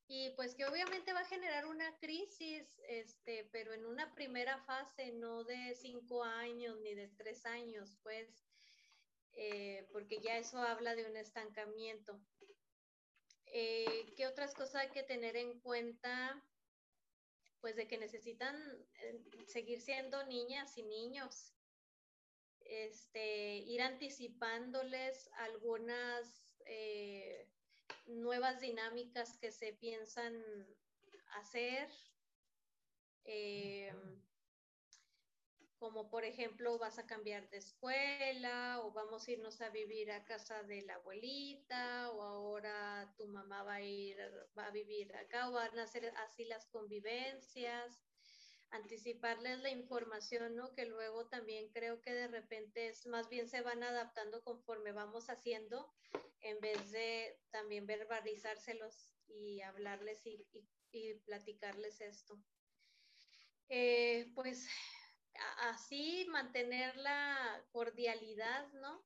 y 0.09 0.31
pues 0.31 0.55
que 0.55 0.67
obviamente 0.67 1.13
va 1.13 1.21
a 1.21 1.29
generar 1.29 1.67
una 1.67 1.99
crisis, 1.99 2.81
este, 2.89 3.49
pero 3.51 3.75
en 3.75 3.85
una 3.85 4.15
primera 4.15 4.59
fase, 4.65 5.11
no 5.13 5.43
de 5.43 5.75
cinco 5.75 6.23
años 6.23 6.79
ni 6.81 6.95
de 6.95 7.09
tres 7.09 7.45
años, 7.45 7.99
pues, 8.03 8.47
eh, 9.33 9.89
porque 9.93 10.21
ya 10.21 10.39
eso 10.39 10.59
habla 10.59 10.95
de 10.95 11.07
un 11.07 11.17
estancamiento. 11.17 12.21
Eh, 13.47 14.13
¿Qué 14.17 14.27
otras 14.27 14.55
cosas 14.55 14.77
hay 14.77 14.91
que 14.91 15.03
tener 15.03 15.37
en 15.37 15.59
cuenta? 15.61 16.41
Pues 17.61 17.75
de 17.75 17.89
que 17.89 17.99
necesitan 17.99 18.57
eh, 19.03 19.25
seguir 19.49 19.81
siendo 19.81 20.25
niñas 20.27 20.79
y 20.79 20.85
niños, 20.85 21.53
este, 22.61 23.57
ir 23.57 23.83
anticipándoles 23.83 25.29
algunas 25.39 26.55
nuevas 28.07 28.61
dinámicas 28.61 29.37
que 29.39 29.51
se 29.53 29.73
piensan 29.75 30.35
hacer, 31.39 31.89
eh, 33.25 33.93
como 35.79 36.09
por 36.09 36.25
ejemplo 36.25 36.79
vas 36.79 36.99
a 36.99 37.07
cambiar 37.07 37.51
de 37.51 37.59
escuela 37.59 38.81
o 38.83 38.93
vamos 38.93 39.27
a 39.27 39.31
irnos 39.31 39.61
a 39.61 39.69
vivir 39.69 40.11
a 40.11 40.25
casa 40.25 40.63
de 40.63 40.83
la 40.83 40.95
abuelita 40.95 42.11
o 42.13 42.23
ahora 42.23 43.13
tu 43.17 43.27
mamá 43.27 43.63
va 43.63 43.75
a 43.75 43.83
ir, 43.83 44.17
va 44.57 44.67
a 44.67 44.71
vivir 44.71 45.15
acá 45.17 45.49
o 45.49 45.53
van 45.53 45.79
a 45.79 45.83
hacer 45.83 46.13
así 46.17 46.45
las 46.45 46.67
convivencias 46.67 48.07
anticiparles 48.71 49.61
la 49.61 49.71
información, 49.71 50.57
¿no? 50.57 50.75
Que 50.75 50.87
luego 50.87 51.27
también 51.29 51.69
creo 51.71 52.01
que 52.01 52.13
de 52.13 52.29
repente 52.29 52.89
es 52.89 53.07
más 53.07 53.29
bien 53.29 53.49
se 53.49 53.63
van 53.63 53.83
adaptando 53.83 54.43
conforme 54.43 54.93
vamos 54.93 55.31
haciendo, 55.31 55.93
en 56.41 56.61
vez 56.61 56.91
de 56.91 57.39
también 57.51 57.87
verbalizárselos 57.87 59.13
y 59.29 59.61
hablarles 59.63 60.25
y, 60.27 60.47
platicarles 61.27 62.01
esto. 62.01 62.41
Eh, 63.69 64.33
pues 64.35 64.67
así 65.59 66.27
mantener 66.31 66.97
la 66.97 67.63
cordialidad, 67.71 68.73
¿no? 68.73 69.05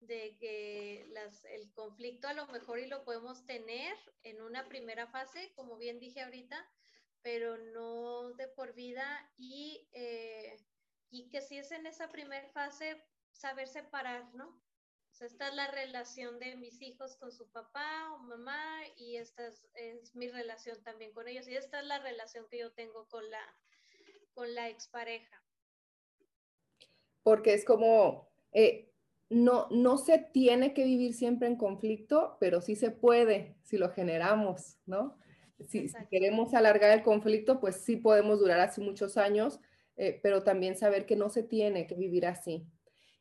De 0.00 0.36
que 0.38 1.06
las, 1.12 1.44
el 1.46 1.72
conflicto 1.72 2.28
a 2.28 2.34
lo 2.34 2.46
mejor 2.48 2.78
y 2.78 2.88
lo 2.88 3.04
podemos 3.04 3.46
tener 3.46 3.96
en 4.22 4.42
una 4.42 4.68
primera 4.68 5.06
fase, 5.06 5.52
como 5.54 5.78
bien 5.78 5.98
dije 5.98 6.20
ahorita, 6.20 6.70
pero 7.22 7.56
no 7.56 8.32
de 8.34 8.48
por 8.48 8.74
vida 8.74 9.32
y, 9.36 9.88
eh, 9.92 10.56
y 11.10 11.28
que 11.30 11.40
si 11.40 11.58
es 11.58 11.70
en 11.70 11.86
esa 11.86 12.08
primera 12.08 12.48
fase, 12.50 13.02
saber 13.32 13.68
separar, 13.68 14.34
¿no? 14.34 14.60
Sea, 15.20 15.26
esta 15.26 15.48
es 15.48 15.54
la 15.54 15.70
relación 15.70 16.38
de 16.38 16.56
mis 16.56 16.80
hijos 16.80 17.14
con 17.16 17.30
su 17.30 17.46
papá 17.50 18.10
o 18.14 18.18
mamá 18.20 18.80
y 18.96 19.16
esta 19.16 19.48
es, 19.74 20.14
mi 20.14 20.28
relación 20.28 20.82
también 20.82 21.12
con 21.12 21.28
ellos 21.28 21.46
y 21.46 21.54
esta 21.56 21.80
es 21.80 21.86
la 21.86 21.98
relación 21.98 22.46
que 22.50 22.58
yo 22.58 22.72
tengo 22.72 23.06
con 23.08 23.30
la, 23.30 23.42
con 24.32 24.54
la 24.54 24.70
expareja. 24.70 25.44
Porque 27.22 27.52
es 27.52 27.66
como, 27.66 28.30
eh, 28.52 28.94
no, 29.28 29.68
no 29.70 29.98
se 29.98 30.16
tiene 30.16 30.72
que 30.72 30.84
vivir 30.84 31.12
siempre 31.12 31.48
en 31.48 31.56
conflicto, 31.56 32.38
pero 32.40 32.62
sí 32.62 32.74
se 32.74 32.90
puede 32.90 33.58
si 33.62 33.76
lo 33.76 33.90
generamos, 33.90 34.78
¿no? 34.86 35.18
si, 35.68 35.92
queremos 36.10 36.54
alargar 36.54 36.92
el 36.92 37.02
conflicto, 37.02 37.60
pues 37.60 37.76
sí 37.76 37.96
podemos 37.96 38.40
durar 38.40 38.60
así 38.60 38.80
muchos 38.80 39.18
años, 39.18 39.60
eh, 39.98 40.18
pero 40.22 40.42
también 40.44 40.78
saber 40.78 41.04
que 41.04 41.16
no 41.16 41.28
se 41.28 41.42
tiene 41.42 41.86
que 41.86 41.94
vivir 41.94 42.24
así. 42.24 42.66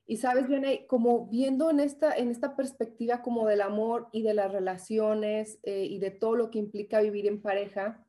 Y 0.10 0.18
sabes, 0.18 0.48
Viene, 0.48 0.88
como 0.88 1.28
viendo 1.28 1.70
en 1.70 1.80
esta, 1.80 2.16
en 2.18 2.32
esta 2.32 2.56
perspectiva 2.56 3.22
como 3.22 3.48
del 3.48 3.62
amor 3.62 4.10
y 4.12 4.24
de 4.24 4.34
las 4.34 4.52
relaciones 4.52 5.60
eh, 5.64 5.86
y 5.86 6.00
de 6.00 6.10
todo 6.10 6.36
lo 6.36 6.50
que 6.50 6.58
implica 6.58 7.02
vivir 7.02 7.28
en 7.28 7.42
pareja, 7.42 8.04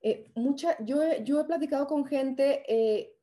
eh, 0.00 0.30
mucha, 0.34 0.76
yo, 0.84 1.00
yo 1.24 1.40
he 1.40 1.44
platicado 1.44 1.86
con 1.88 2.06
gente 2.06 2.64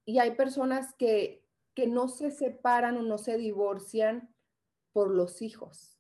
y 0.06 0.20
hay 0.20 0.32
personas 0.32 0.94
que, 0.96 1.42
que 1.74 1.88
no 1.88 2.10
se 2.10 2.32
separan 2.32 2.98
o 2.98 3.02
no 3.02 3.18
se 3.18 3.38
divorcian 3.38 4.30
por 4.92 5.10
los 5.10 5.42
hijos, 5.42 5.98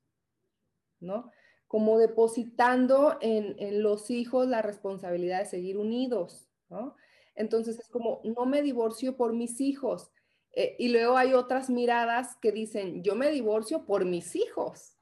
¿no? 1.00 1.32
como 1.68 1.98
depositando 1.98 3.18
en, 3.22 3.82
los 3.82 4.10
hijos 4.10 4.48
la 4.48 4.62
responsabilidad 4.62 5.40
de 5.40 5.46
seguir 5.46 5.78
unidos, 5.78 6.50
¿no? 6.70 6.96
Entonces 7.36 7.78
es 7.80 7.90
como, 7.90 8.22
no 8.24 8.46
me 8.46 8.62
divorcio 8.62 9.16
por 9.16 9.34
mis 9.34 9.62
hijos. 9.62 10.12
Eh, 10.60 10.76
y 10.80 10.90
luego 10.90 11.16
hay 11.16 11.36
otras 11.36 11.70
miradas 11.70 12.36
que 12.38 12.52
dicen, 12.52 13.04
yo 13.04 13.14
me 13.14 13.30
divorcio 13.30 13.86
por 13.86 14.06
mis 14.06 14.36
hijos. 14.36 14.98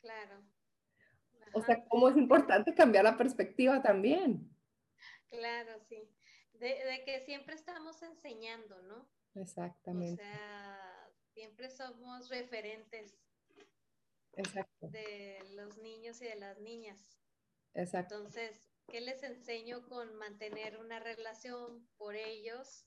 Claro. 0.00 0.40
O 1.52 1.60
sea, 1.62 1.84
cómo 1.88 2.08
es 2.08 2.16
importante 2.16 2.72
cambiar 2.76 3.02
la 3.02 3.16
perspectiva 3.16 3.82
también. 3.82 4.56
Claro, 5.30 5.80
sí. 5.88 6.08
De, 6.52 6.68
de, 6.68 7.02
que 7.04 7.18
siempre 7.22 7.56
estamos 7.56 8.00
enseñando, 8.04 8.80
¿no? 8.82 9.10
Exactamente. 9.34 10.22
O 10.22 10.24
sea, 10.24 11.10
siempre 11.32 11.70
somos 11.70 12.28
referentes 12.28 13.18
de 14.80 15.38
los 15.56 15.76
niños 15.78 16.22
y 16.22 16.26
de 16.26 16.36
las 16.36 16.60
niñas. 16.60 17.18
Exacto. 17.74 18.14
Entonces, 18.14 18.70
¿qué 18.86 19.00
les 19.00 19.24
enseño 19.24 19.88
con 19.88 20.14
mantener 20.14 20.78
una 20.78 21.00
relación 21.00 21.84
por 21.96 22.14
ellos? 22.14 22.86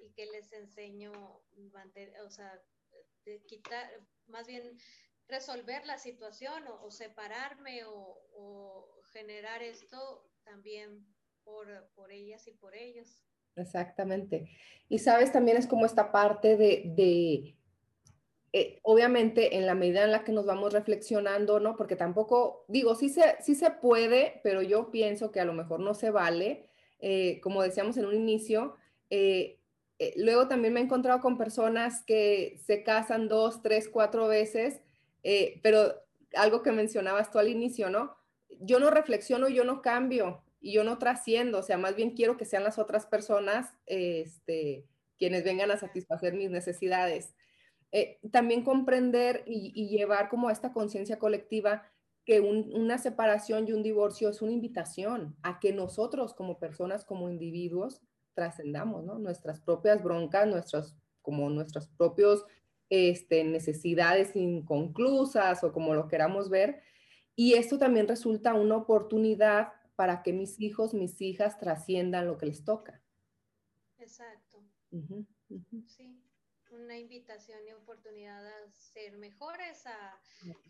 ¿Y 0.00 0.10
qué 0.12 0.26
les 0.26 0.52
enseño, 0.52 1.12
o 1.12 2.30
sea, 2.30 2.60
de 3.24 3.42
quitar, 3.44 3.88
más 4.26 4.46
bien 4.46 4.78
resolver 5.28 5.84
la 5.86 5.98
situación 5.98 6.64
o, 6.82 6.90
separarme 6.90 7.82
o, 7.84 9.00
generar 9.12 9.62
esto 9.62 10.30
también 10.44 11.04
por, 11.42 11.90
por 11.94 12.12
ellas 12.12 12.46
y 12.46 12.52
por 12.52 12.74
ellos? 12.74 13.24
Exactamente. 13.56 14.48
Y 14.88 14.98
sabes, 14.98 15.32
también 15.32 15.56
es 15.56 15.66
como 15.66 15.84
esta 15.84 16.12
parte 16.12 16.56
de 16.56 17.56
eh, 18.52 18.80
obviamente 18.82 19.56
en 19.56 19.66
la 19.66 19.76
medida 19.76 20.02
en 20.02 20.10
la 20.10 20.24
que 20.24 20.32
nos 20.32 20.44
vamos 20.44 20.72
reflexionando, 20.72 21.60
¿no? 21.60 21.76
Porque 21.76 21.94
tampoco, 21.94 22.64
digo, 22.66 22.96
sí 22.96 23.08
se, 23.08 23.36
sí 23.40 23.54
se 23.54 23.70
puede, 23.70 24.40
pero 24.42 24.60
yo 24.60 24.90
pienso 24.90 25.30
que 25.30 25.38
a 25.38 25.44
lo 25.44 25.52
mejor 25.52 25.78
no 25.78 25.94
se 25.94 26.10
vale, 26.10 26.68
eh, 26.98 27.40
como 27.42 27.62
decíamos 27.62 27.96
en 27.96 28.06
un 28.06 28.14
inicio. 28.14 28.74
Eh, 29.08 29.59
luego 30.16 30.48
también 30.48 30.74
me 30.74 30.80
he 30.80 30.84
encontrado 30.84 31.20
con 31.20 31.36
personas 31.36 32.02
que 32.04 32.58
se 32.64 32.82
casan 32.82 33.28
dos, 33.28 33.62
tres, 33.62 33.88
cuatro 33.88 34.28
veces, 34.28 34.80
pero 35.62 35.94
algo 36.34 36.62
que 36.62 36.72
mencionabas 36.72 37.30
tú 37.30 37.38
al 37.38 37.48
inicio, 37.48 37.90
¿no? 37.90 38.16
Yo 38.60 38.78
no 38.78 38.90
reflexiono, 38.90 39.48
yo 39.48 39.64
no 39.64 39.82
cambio 39.82 40.42
y 40.60 40.72
yo 40.72 40.84
no 40.84 40.98
trasciendo, 40.98 41.58
o 41.58 41.62
sea, 41.62 41.78
más 41.78 41.96
bien 41.96 42.10
quiero 42.10 42.36
que 42.36 42.44
sean 42.44 42.64
las 42.64 42.78
otras 42.78 43.06
personas 43.06 43.74
este, 43.86 44.86
quienes 45.18 45.44
vengan 45.44 45.70
a 45.70 45.76
satisfacer 45.76 46.34
mis 46.34 46.50
necesidades. 46.50 47.34
Eh, 47.92 48.18
también 48.30 48.62
comprender 48.62 49.42
y, 49.46 49.88
llevar 49.88 50.28
como 50.28 50.50
esta 50.50 50.72
conciencia 50.72 51.18
colectiva 51.18 51.84
que 52.24 52.40
una 52.40 52.98
separación 52.98 53.66
y 53.66 53.72
un 53.72 53.82
divorcio 53.82 54.28
es 54.28 54.42
una 54.42 54.52
invitación 54.52 55.36
a 55.42 55.58
que 55.58 55.72
nosotros 55.72 56.32
como 56.34 56.58
personas, 56.58 57.04
como 57.04 57.28
individuos, 57.28 58.00
trascendamos, 58.40 59.04
¿no? 59.04 59.18
Nuestras 59.18 59.60
propias 59.60 60.02
broncas, 60.02 60.46
nuestros 60.46 60.96
como 61.20 61.50
nuestros 61.50 61.88
propios 61.88 62.46
este, 62.88 63.44
necesidades 63.44 64.34
inconclusas 64.34 65.62
o 65.62 65.72
como 65.74 65.92
lo 65.94 66.08
queramos 66.08 66.48
ver. 66.48 66.82
Y 67.36 67.52
esto 67.54 67.76
también 67.76 68.08
resulta 68.08 68.54
una 68.54 68.76
oportunidad 68.76 69.74
para 69.94 70.22
que 70.22 70.32
mis 70.32 70.58
hijos, 70.58 70.94
mis 70.94 71.20
hijas 71.20 71.58
trasciendan 71.58 72.26
lo 72.26 72.38
que 72.38 72.46
les 72.46 72.64
toca. 72.64 73.02
Exacto. 73.98 74.64
Sí, 75.86 76.18
una 76.70 76.98
invitación 76.98 77.58
y 77.68 77.72
oportunidad 77.72 78.46
a 78.46 78.70
ser 78.70 79.18
mejores, 79.18 79.86
a 79.86 80.18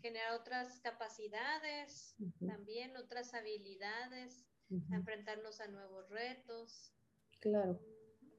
generar 0.01 0.33
otras 0.33 0.81
capacidades, 0.81 2.17
también 2.45 2.97
otras 2.97 3.33
habilidades, 3.33 4.45
a 4.91 4.95
enfrentarnos 4.95 5.61
a 5.61 5.67
nuevos 5.67 6.09
retos. 6.09 6.93
Claro. 7.41 7.79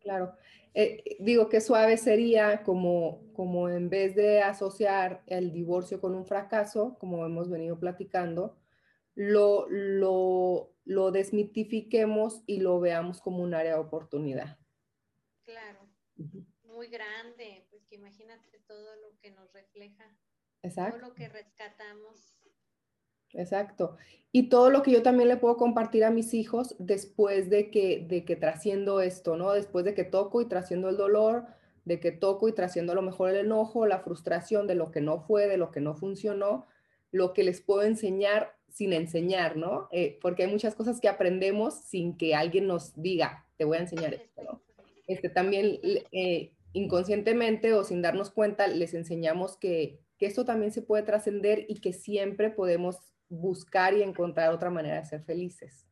Claro. 0.00 0.36
Eh, 0.74 1.16
digo 1.20 1.48
que 1.48 1.60
suave 1.60 1.96
sería 1.96 2.62
como, 2.62 3.32
como 3.34 3.68
en 3.68 3.88
vez 3.88 4.16
de 4.16 4.40
asociar 4.40 5.22
el 5.26 5.52
divorcio 5.52 6.00
con 6.00 6.14
un 6.14 6.24
fracaso, 6.24 6.96
como 6.98 7.24
hemos 7.26 7.50
venido 7.50 7.78
platicando, 7.78 8.58
lo, 9.14 9.68
lo, 9.68 10.74
lo 10.84 11.10
desmitifiquemos 11.12 12.42
y 12.46 12.60
lo 12.60 12.80
veamos 12.80 13.20
como 13.20 13.42
un 13.42 13.54
área 13.54 13.74
de 13.74 13.80
oportunidad. 13.80 14.58
Claro, 15.44 15.88
muy 16.64 16.88
grande, 16.88 17.66
pues 17.70 17.84
que 17.84 17.96
imagínate 17.96 18.60
todo 18.66 18.96
lo 18.96 19.18
que 19.18 19.30
nos 19.30 19.52
refleja, 19.52 20.18
Exacto. 20.62 20.98
todo 20.98 21.08
lo 21.10 21.14
que 21.14 21.28
rescatamos. 21.28 22.41
Exacto. 23.34 23.96
Y 24.30 24.48
todo 24.48 24.70
lo 24.70 24.82
que 24.82 24.90
yo 24.90 25.02
también 25.02 25.28
le 25.28 25.36
puedo 25.36 25.56
compartir 25.56 26.04
a 26.04 26.10
mis 26.10 26.32
hijos 26.32 26.74
después 26.78 27.50
de 27.50 27.70
que, 27.70 28.04
de 28.08 28.24
que 28.24 28.36
trasciendo 28.36 29.00
esto, 29.00 29.36
¿no? 29.36 29.52
Después 29.52 29.84
de 29.84 29.94
que 29.94 30.04
toco 30.04 30.40
y 30.40 30.48
trasciendo 30.48 30.88
el 30.88 30.96
dolor, 30.96 31.46
de 31.84 32.00
que 32.00 32.12
toco 32.12 32.48
y 32.48 32.52
trasciendo 32.52 32.92
a 32.92 32.94
lo 32.94 33.02
mejor 33.02 33.30
el 33.30 33.46
enojo, 33.46 33.86
la 33.86 34.00
frustración 34.00 34.66
de 34.66 34.74
lo 34.74 34.90
que 34.90 35.00
no 35.00 35.20
fue, 35.20 35.48
de 35.48 35.56
lo 35.56 35.70
que 35.70 35.80
no 35.80 35.94
funcionó, 35.94 36.66
lo 37.10 37.34
que 37.34 37.42
les 37.42 37.60
puedo 37.60 37.82
enseñar 37.82 38.54
sin 38.68 38.94
enseñar, 38.94 39.56
¿no? 39.56 39.88
Eh, 39.92 40.18
porque 40.22 40.44
hay 40.44 40.50
muchas 40.50 40.74
cosas 40.74 40.98
que 40.98 41.08
aprendemos 41.08 41.74
sin 41.74 42.16
que 42.16 42.34
alguien 42.34 42.66
nos 42.66 42.94
diga, 43.00 43.46
te 43.58 43.64
voy 43.64 43.76
a 43.76 43.80
enseñar 43.80 44.14
esto, 44.14 44.42
¿no? 44.42 44.62
Este, 45.06 45.28
también 45.28 45.78
eh, 45.82 46.52
inconscientemente 46.72 47.74
o 47.74 47.84
sin 47.84 48.00
darnos 48.00 48.30
cuenta 48.30 48.66
les 48.66 48.94
enseñamos 48.94 49.58
que, 49.58 50.00
que 50.16 50.24
esto 50.24 50.46
también 50.46 50.72
se 50.72 50.80
puede 50.80 51.02
trascender 51.02 51.66
y 51.68 51.80
que 51.80 51.92
siempre 51.92 52.48
podemos 52.48 53.11
buscar 53.32 53.94
y 53.94 54.02
encontrar 54.02 54.52
otra 54.52 54.68
manera 54.68 54.96
de 54.96 55.06
ser 55.06 55.22
felices. 55.24 55.86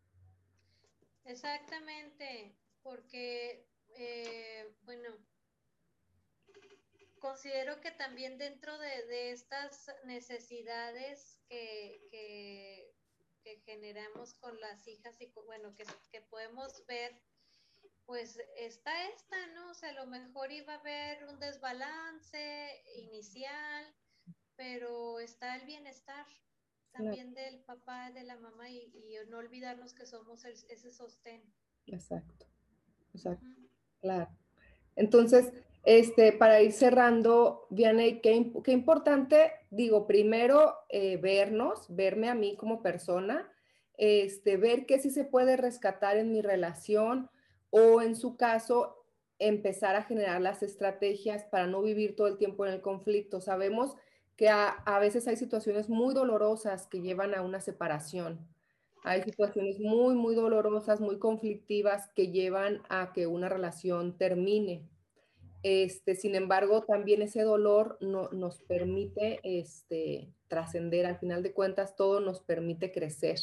Exactamente, 1.24 2.55
porque, 2.83 3.66
eh, 3.96 4.74
bueno, 4.83 5.09
considero 7.18 7.81
que 7.81 7.92
también 7.92 8.37
dentro 8.37 8.76
de, 8.79 9.31
estas 9.33 9.90
necesidades 10.05 11.40
que, 11.48 12.03
que, 12.11 12.92
generamos 13.64 14.35
con 14.35 14.61
las 14.61 14.87
hijas 14.87 15.20
y, 15.20 15.33
bueno, 15.46 15.74
que, 15.74 15.85
que 16.12 16.20
podemos 16.22 16.85
ver, 16.87 17.20
pues 18.05 18.38
está 18.57 19.09
esta, 19.09 19.46
¿no? 19.55 19.70
O 19.70 19.74
sea, 19.74 19.90
a 19.90 20.05
lo 20.05 20.07
mejor 20.07 20.53
iba 20.53 20.74
a 20.74 20.79
haber 20.79 21.24
un 21.24 21.40
desbalance 21.40 22.85
inicial, 22.96 23.94
pero 24.57 25.20
está 25.20 25.57
el 25.57 25.66
bienestar, 25.66 26.26
también 26.92 27.35
del 27.35 27.61
papá, 27.61 28.11
de 28.12 28.24
la 28.24 28.37
mamá 28.37 28.70
y, 28.70 28.92
no 29.29 29.38
olvidarnos 29.38 29.94
que 29.94 30.07
somos 30.07 30.44
ese 30.44 30.90
sostén. 30.90 31.42
Exacto, 31.87 32.46
exacto, 33.14 33.46
claro. 34.00 34.29
Entonces, 34.96 35.53
este, 35.85 36.33
para 36.33 36.61
ir 36.61 36.72
cerrando, 36.72 37.66
Vianney, 37.70 38.20
qué, 38.20 38.53
qué 38.62 38.72
importante, 38.72 39.53
digo, 39.70 40.07
primero 40.07 40.74
eh, 40.88 41.16
vernos, 41.16 41.87
verme 41.88 42.29
a 42.29 42.35
mí 42.35 42.57
como 42.57 42.83
persona, 42.83 43.50
este, 43.96 44.57
ver 44.57 44.87
qué 44.87 44.98
sí 44.98 45.11
se 45.11 45.24
puede 45.24 45.57
rescatar 45.57 46.16
en 46.16 46.33
mi 46.33 46.42
relación 46.42 47.31
o 47.70 48.03
en 48.03 48.16
su 48.16 48.37
caso, 48.37 48.96
empezar 49.38 49.96
a 49.96 50.03
generar 50.03 50.40
las 50.40 50.62
estrategias 50.62 51.44
para 51.44 51.66
no 51.66 51.81
vivir 51.83 52.14
todo 52.14 52.26
el 52.26 52.37
tiempo 52.37 52.66
en 52.66 52.74
el 52.74 52.83
conflicto. 52.83 53.40
Sabemos 53.40 53.96
que 54.40 54.48
a, 54.48 54.98
veces 55.00 55.29
hay 55.29 55.37
situaciones 55.37 55.90
muy 55.90 56.14
dolorosas 56.14 56.87
que 56.87 57.03
llevan 57.03 57.35
a 57.35 57.42
una 57.42 57.61
separación. 57.61 58.40
Hay 59.05 59.22
situaciones 59.22 59.79
muy, 59.79 60.14
muy 60.14 60.35
dolorosas, 60.35 60.98
muy 60.98 61.18
conflictivas 61.18 62.09
que 62.16 62.33
llevan 62.33 62.81
a 62.88 63.12
que 63.12 63.26
una 63.26 63.50
relación 63.50 64.16
termine. 64.16 64.88
Este, 65.62 66.14
sin 66.14 66.35
embargo, 66.35 66.85
también 66.85 67.20
ese 67.20 67.42
dolor 67.42 67.98
no, 68.00 68.31
nos 68.31 68.62
permite 68.62 69.40
este, 69.42 70.33
trascender. 70.48 71.05
Al 71.05 71.18
final 71.18 71.42
de 71.42 71.53
cuentas, 71.53 71.94
todo 71.94 72.20
nos 72.20 72.40
permite 72.40 72.92
crecer. 72.92 73.38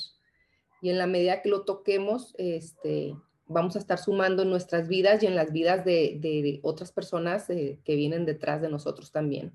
Y 0.81 0.89
en 0.89 0.97
la 0.97 1.05
medida 1.05 1.43
que 1.43 1.49
lo 1.49 1.63
toquemos, 1.63 2.33
este, 2.39 3.13
vamos 3.45 3.75
a 3.75 3.79
estar 3.79 3.99
sumando 3.99 4.41
en 4.41 4.49
nuestras 4.49 4.87
vidas 4.87 5.21
y 5.21 5.27
en 5.27 5.35
las 5.35 5.51
vidas 5.51 5.85
de, 5.85 6.59
otras 6.63 6.91
personas 6.91 7.47
eh, 7.51 7.77
que 7.85 7.95
vienen 7.95 8.25
detrás 8.25 8.63
de 8.63 8.69
nosotros 8.69 9.11
también. 9.11 9.53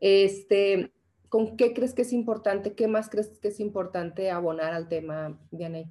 Este, 0.00 0.92
¿Con 1.30 1.56
qué 1.56 1.72
crees 1.72 1.94
que 1.94 2.02
es 2.02 2.12
importante? 2.12 2.74
¿Qué 2.74 2.88
más 2.88 3.08
crees 3.08 3.38
que 3.38 3.48
es 3.48 3.60
importante 3.60 4.32
abonar 4.32 4.74
al 4.74 4.88
tema, 4.88 5.40
Dianey? 5.52 5.86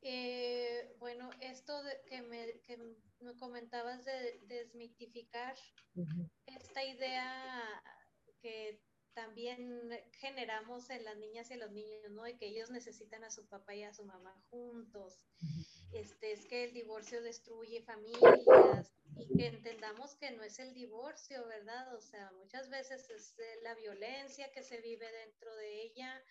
Eh, 0.00 0.96
bueno, 0.98 1.28
esto 1.40 1.74
que, 2.06 2.22
me, 2.22 2.58
que, 2.62 2.78
me, 3.20 3.36
comentabas 3.38 4.02
de 4.06 4.40
desmitificar 4.46 5.54
esta 6.46 6.82
idea 6.82 7.82
que 8.40 8.80
también 9.14 9.90
generamos 10.12 10.90
en 10.90 11.04
las 11.04 11.16
niñas 11.16 11.50
y 11.50 11.56
los 11.56 11.70
niños, 11.70 12.10
¿no? 12.10 12.22
De 12.24 12.36
que 12.36 12.46
ellos 12.46 12.70
necesitan 12.70 13.24
a 13.24 13.30
su 13.30 13.46
papá 13.46 13.74
y 13.74 13.82
a 13.82 13.92
su 13.92 14.04
mamá 14.04 14.34
juntos. 14.50 15.24
Este, 15.92 16.32
es 16.32 16.46
que 16.46 16.64
el 16.64 16.72
divorcio 16.72 17.20
destruye 17.22 17.82
familias 17.82 18.92
y 19.16 19.36
que 19.36 19.48
entendamos 19.48 20.14
que 20.14 20.30
no 20.30 20.42
es 20.42 20.58
el 20.58 20.72
divorcio, 20.72 21.46
¿verdad? 21.46 21.94
O 21.94 22.00
sea, 22.00 22.30
muchas 22.32 22.70
veces 22.70 23.10
es 23.10 23.34
la 23.62 23.74
violencia 23.74 24.52
que 24.52 24.62
se 24.62 24.80
vive 24.80 25.10
dentro 25.12 25.54
de 25.56 25.82
ella 25.82 26.24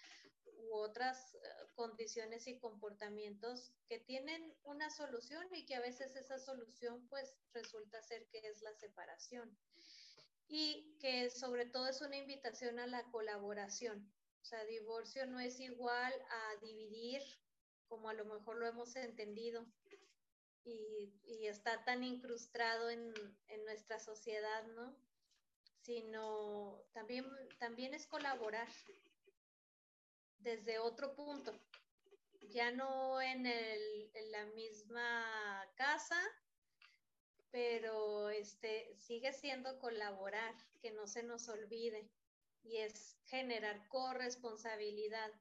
u 0.60 0.74
otras 0.76 1.36
eh, 1.36 1.40
condiciones 1.76 2.48
y 2.48 2.58
comportamientos 2.58 3.72
que 3.88 4.00
tienen 4.00 4.54
una 4.64 4.90
solución 4.90 5.48
y 5.54 5.66
que 5.66 5.76
a 5.76 5.82
veces 5.82 6.16
esa 6.16 6.40
solución 6.40 7.08
pues 7.10 7.36
resulta 7.54 8.02
ser 8.02 8.28
que 8.28 8.40
es 8.40 8.62
la 8.62 8.74
separación 8.74 9.58
y 10.50 10.98
que 11.00 11.30
sobre 11.30 11.68
todo 11.68 11.88
es 11.88 12.02
una 12.02 12.18
invitación 12.18 12.80
a 12.80 12.88
la 12.88 13.04
colaboración. 13.12 14.12
O 14.42 14.46
sea, 14.46 14.66
divorcio 14.66 15.28
no 15.28 15.40
es 15.40 15.60
igual 15.60 16.14
a 16.30 16.56
dividir 16.62 17.22
como 17.88 18.10
a 18.10 18.14
lo 18.14 18.26
mejor 18.26 18.58
lo 18.58 18.68
hemos 18.68 18.96
entendido 18.96 19.66
y, 20.66 21.48
está 21.48 21.84
tan 21.84 22.04
incrustado 22.04 22.90
en, 22.90 23.14
nuestra 23.66 24.00
sociedad, 24.00 24.68
¿no? 24.76 24.96
Sino 25.82 26.84
también, 26.94 27.26
también 27.58 27.94
es 27.94 28.06
colaborar 28.06 28.68
desde 30.38 30.78
otro 30.80 31.16
punto, 31.16 31.60
ya 32.50 32.72
no 32.72 33.22
en, 33.22 33.46
en 33.46 34.32
la 34.32 34.46
misma 34.48 35.68
casa, 35.76 36.20
pero 37.52 38.30
este, 38.30 38.96
sigue 38.98 39.34
siendo 39.34 39.80
colaborar, 39.80 40.56
que 40.82 40.92
no 40.92 41.08
se 41.08 41.24
nos 41.24 41.48
olvide, 41.50 42.12
y 42.64 42.78
es 42.78 43.18
generar 43.26 43.88
corresponsabilidad, 43.88 45.32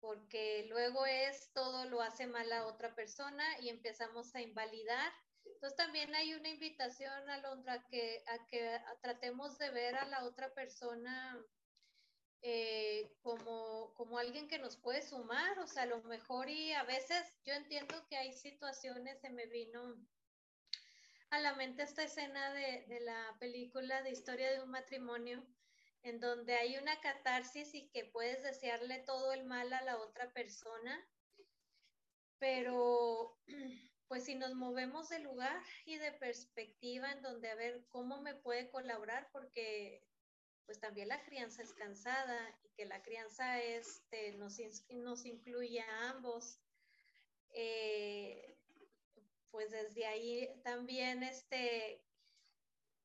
porque 0.00 0.66
luego 0.68 1.04
es 1.06 1.52
todo 1.52 1.84
lo 1.86 2.00
hace 2.00 2.26
mal 2.26 2.50
a 2.52 2.66
otra 2.66 2.94
persona 2.94 3.44
y 3.60 3.68
empezamos 3.68 4.34
a 4.34 4.40
invalidar. 4.40 5.12
Entonces 5.44 5.76
también 5.76 6.14
hay 6.14 6.34
una 6.34 6.48
invitación, 6.48 7.28
Alondra, 7.30 7.84
que, 7.88 8.22
a 8.28 8.46
que 8.46 8.80
tratemos 9.02 9.58
de 9.58 9.70
ver 9.70 9.96
a 9.96 10.06
la 10.06 10.24
otra 10.24 10.54
persona 10.54 11.44
eh, 12.42 13.10
como, 13.20 13.92
como 13.94 14.18
alguien 14.18 14.46
que 14.46 14.58
nos 14.58 14.76
puede 14.76 15.02
sumar, 15.02 15.58
o 15.58 15.66
sea, 15.66 15.82
a 15.82 15.86
lo 15.86 16.02
mejor 16.04 16.48
y 16.48 16.72
a 16.72 16.84
veces 16.84 17.34
yo 17.44 17.52
entiendo 17.54 18.06
que 18.08 18.16
hay 18.16 18.32
situaciones, 18.32 19.20
se 19.20 19.30
me 19.30 19.46
vino 19.46 19.96
a 21.30 21.40
la 21.40 21.54
mente 21.54 21.82
esta 21.82 22.04
escena 22.04 22.52
de, 22.52 22.84
de 22.88 23.00
la 23.00 23.36
película 23.38 24.02
de 24.02 24.10
historia 24.10 24.50
de 24.52 24.62
un 24.62 24.70
matrimonio, 24.70 25.46
en 26.02 26.20
donde 26.20 26.54
hay 26.54 26.76
una 26.76 27.00
catarsis 27.00 27.74
y 27.74 27.88
que 27.90 28.04
puedes 28.06 28.42
desearle 28.42 29.00
todo 29.00 29.32
el 29.32 29.44
mal 29.44 29.72
a 29.72 29.82
la 29.82 29.98
otra 29.98 30.32
persona, 30.32 31.06
pero 32.38 33.38
pues 34.08 34.24
si 34.24 34.34
nos 34.34 34.54
movemos 34.54 35.08
de 35.10 35.18
lugar 35.20 35.62
y 35.84 35.96
de 35.98 36.12
perspectiva 36.12 37.12
en 37.12 37.22
donde 37.22 37.50
a 37.50 37.54
ver 37.54 37.84
cómo 37.88 38.20
me 38.22 38.34
puede 38.34 38.70
colaborar, 38.70 39.28
porque 39.32 40.02
pues 40.64 40.80
también 40.80 41.08
la 41.08 41.22
crianza 41.24 41.62
es 41.62 41.72
cansada 41.72 42.58
y 42.62 42.68
que 42.76 42.84
la 42.84 43.02
crianza 43.02 43.58
este, 43.62 44.32
nos, 44.32 44.58
incluye 45.24 45.80
a 45.80 46.10
ambos. 46.10 46.60
Eh, 47.54 48.57
pues 49.50 49.70
desde 49.70 50.06
ahí 50.06 50.48
también 50.62 51.22
este, 51.22 52.04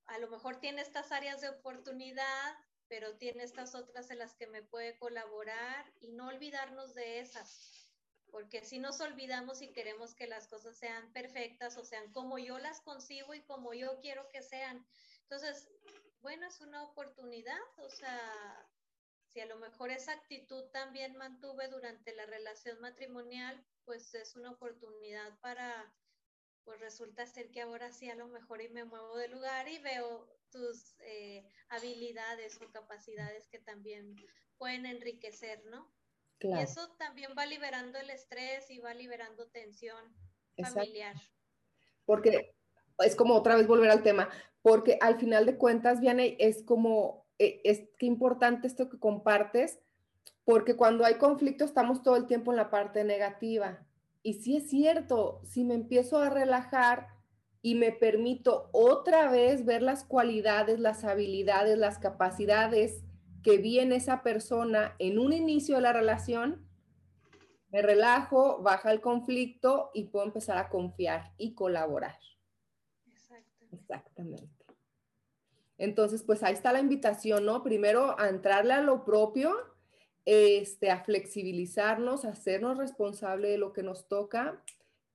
a 0.05 0.17
lo 0.19 0.27
mejor 0.29 0.59
tiene 0.59 0.81
estas 0.81 1.11
áreas 1.11 1.41
de 1.41 1.49
oportunidad, 1.49 2.57
pero 2.87 3.15
tiene 3.17 3.43
estas 3.43 3.75
otras 3.75 4.09
en 4.11 4.19
las 4.19 4.35
que 4.35 4.47
me 4.47 4.61
puede 4.61 4.97
colaborar 4.97 5.91
y 5.99 6.11
no 6.11 6.27
olvidarnos 6.27 6.93
de 6.93 7.19
esas, 7.19 7.93
porque 8.31 8.63
si 8.63 8.79
nos 8.79 8.99
olvidamos 8.99 9.61
y 9.61 9.71
queremos 9.71 10.15
que 10.15 10.27
las 10.27 10.47
cosas 10.47 10.77
sean 10.77 11.11
perfectas 11.13 11.77
o 11.77 11.83
sean 11.83 12.11
como 12.11 12.37
yo 12.39 12.57
las 12.59 12.81
consigo 12.81 13.33
y 13.33 13.41
como 13.43 13.73
yo 13.73 13.99
quiero 14.01 14.27
que 14.29 14.41
sean. 14.41 14.85
Entonces, 15.21 15.69
bueno, 16.21 16.47
es 16.47 16.61
una 16.61 16.83
oportunidad, 16.83 17.59
o 17.77 17.89
sea, 17.89 18.69
si 19.27 19.39
a 19.39 19.45
lo 19.45 19.57
mejor 19.57 19.89
esa 19.89 20.13
actitud 20.13 20.63
también 20.71 21.15
mantuve 21.17 21.67
durante 21.67 22.15
la 22.15 22.25
relación 22.27 22.79
matrimonial, 22.81 23.65
pues 23.83 24.13
es 24.13 24.35
una 24.35 24.51
oportunidad 24.51 25.37
para, 25.39 25.91
pues 26.65 26.79
resulta 26.79 27.25
ser 27.25 27.51
que 27.51 27.61
ahora 27.61 27.91
sí 27.91 28.09
a 28.09 28.15
lo 28.15 28.27
mejor 28.27 28.61
y 28.61 28.69
me 28.69 28.85
muevo 28.85 29.17
de 29.17 29.27
lugar 29.27 29.67
y 29.67 29.79
veo 29.79 30.27
tus 30.49 30.95
eh, 31.01 31.45
habilidades 31.69 32.59
o 32.61 32.71
capacidades 32.71 33.47
que 33.47 33.59
también 33.59 34.15
pueden 34.57 34.85
enriquecer, 34.85 35.63
¿no? 35.65 35.91
Y 36.39 36.59
eso 36.59 36.89
también 36.97 37.31
va 37.37 37.45
liberando 37.45 37.97
el 37.99 38.09
estrés 38.09 38.69
y 38.69 38.79
va 38.79 38.93
liberando 38.93 39.47
tensión 39.47 40.13
familiar. 40.61 41.15
Porque 42.05 42.53
es 42.99 43.15
como 43.15 43.35
otra 43.35 43.55
vez 43.55 43.65
volver 43.65 43.89
al 43.89 44.03
tema, 44.03 44.29
porque 44.61 44.97
al 45.01 45.17
final 45.19 45.45
de 45.45 45.57
cuentas, 45.57 46.01
Viane, 46.01 46.35
es 46.39 46.63
como, 46.63 47.25
eh, 47.39 47.61
es 47.63 47.83
que 47.97 48.05
importante 48.05 48.67
esto 48.67 48.89
que 48.89 48.99
compartes, 48.99 49.79
porque 50.43 50.75
cuando 50.75 51.05
hay 51.05 51.15
conflicto 51.15 51.63
estamos 51.63 52.03
todo 52.03 52.17
el 52.17 52.27
tiempo 52.27 52.51
en 52.51 52.57
la 52.57 52.69
parte 52.69 53.03
negativa. 53.05 53.85
Y 54.23 54.35
si 54.35 54.55
es 54.55 54.69
cierto, 54.69 55.41
si 55.43 55.65
me 55.65 55.75
empiezo 55.75 56.17
a 56.17 56.29
relajar 56.29 57.09
y 57.61 57.75
me 57.75 57.91
permito 57.91 58.69
otra 58.71 59.29
vez 59.29 59.65
ver 59.65 59.81
las 59.81 60.05
cualidades, 60.05 60.79
las 60.79 61.03
habilidades, 61.03 61.77
las 61.77 61.99
capacidades 61.99 63.03
que 63.43 63.57
vi 63.57 63.79
en 63.79 63.91
esa 63.91 64.23
persona 64.23 64.95
en 64.97 65.19
un 65.19 65.33
inicio 65.33 65.75
de 65.75 65.81
la 65.81 65.93
relación, 65.93 66.65
me 67.69 67.81
relajo, 67.81 68.61
baja 68.61 68.91
el 68.91 69.01
conflicto 69.01 69.91
y 69.93 70.05
puedo 70.05 70.25
empezar 70.25 70.57
a 70.57 70.69
confiar 70.69 71.33
y 71.37 71.53
colaborar. 71.53 72.17
Exactamente. 73.71 74.63
Entonces, 75.77 76.23
pues 76.23 76.43
ahí 76.43 76.53
está 76.53 76.71
la 76.71 76.79
invitación, 76.79 77.45
¿no? 77.45 77.63
Primero 77.63 78.17
a 78.19 78.29
entrarle 78.29 78.73
a 78.73 78.81
lo 78.81 79.03
propio, 79.03 79.53
este, 80.25 80.89
a 80.91 81.03
flexibilizarnos, 81.03 82.25
hacernos 82.25 82.77
responsable 82.77 83.49
de 83.49 83.57
lo 83.57 83.73
que 83.73 83.83
nos 83.83 84.07
toca 84.07 84.63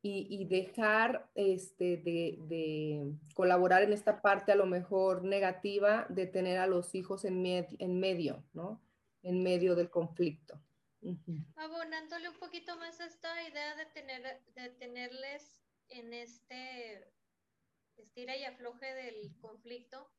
y, 0.00 0.46
dejar 0.46 1.28
este, 1.34 1.96
de, 1.98 3.12
colaborar 3.34 3.82
en 3.82 3.92
esta 3.92 4.22
parte 4.22 4.52
a 4.52 4.56
lo 4.56 4.64
mejor 4.64 5.24
negativa 5.24 6.06
de 6.08 6.26
tener 6.26 6.58
a 6.58 6.66
los 6.66 6.94
hijos 6.94 7.24
en, 7.24 7.44
en 7.44 8.00
medio, 8.00 8.44
¿no? 8.54 8.80
En 9.22 9.42
medio 9.42 9.74
del 9.74 9.90
conflicto. 9.90 10.60
Abonándole 11.56 12.28
un 12.28 12.38
poquito 12.38 12.76
más 12.76 13.00
a 13.00 13.06
esta 13.06 13.48
idea 13.48 13.76
de, 13.76 13.86
tener, 13.86 14.40
de 14.54 14.68
tenerles 14.70 15.60
en 15.88 16.12
este 16.12 17.12
estira 17.96 18.36
y 18.36 18.44
afloje 18.44 18.94
del 18.94 19.36
conflicto, 19.40 20.10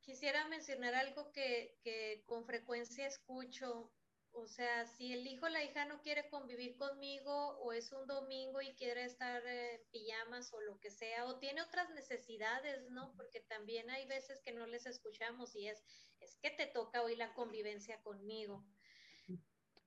quisiera 0.00 0.46
mencionar 0.48 0.94
algo 0.94 1.32
que, 1.32 1.78
que 1.82 2.22
con 2.26 2.44
frecuencia 2.44 3.06
escucho 3.06 3.92
o 4.32 4.46
sea, 4.46 4.86
si 4.86 5.12
el 5.12 5.26
hijo 5.26 5.46
o 5.46 5.48
la 5.48 5.64
hija 5.64 5.84
no 5.86 6.00
quiere 6.02 6.28
convivir 6.28 6.76
conmigo 6.76 7.58
o 7.58 7.72
es 7.72 7.92
un 7.92 8.06
domingo 8.06 8.60
y 8.62 8.74
quiere 8.74 9.04
estar 9.04 9.44
en 9.44 9.80
pijamas 9.90 10.52
o 10.52 10.60
lo 10.60 10.78
que 10.78 10.90
sea, 10.90 11.26
o 11.26 11.38
tiene 11.38 11.62
otras 11.62 11.90
necesidades, 11.90 12.88
¿no? 12.90 13.12
Porque 13.16 13.40
también 13.40 13.90
hay 13.90 14.06
veces 14.06 14.40
que 14.40 14.52
no 14.52 14.66
les 14.66 14.86
escuchamos 14.86 15.56
y 15.56 15.68
es, 15.68 15.82
es 16.20 16.36
que 16.36 16.50
te 16.50 16.66
toca 16.66 17.02
hoy 17.02 17.16
la 17.16 17.34
convivencia 17.34 18.00
conmigo. 18.02 18.64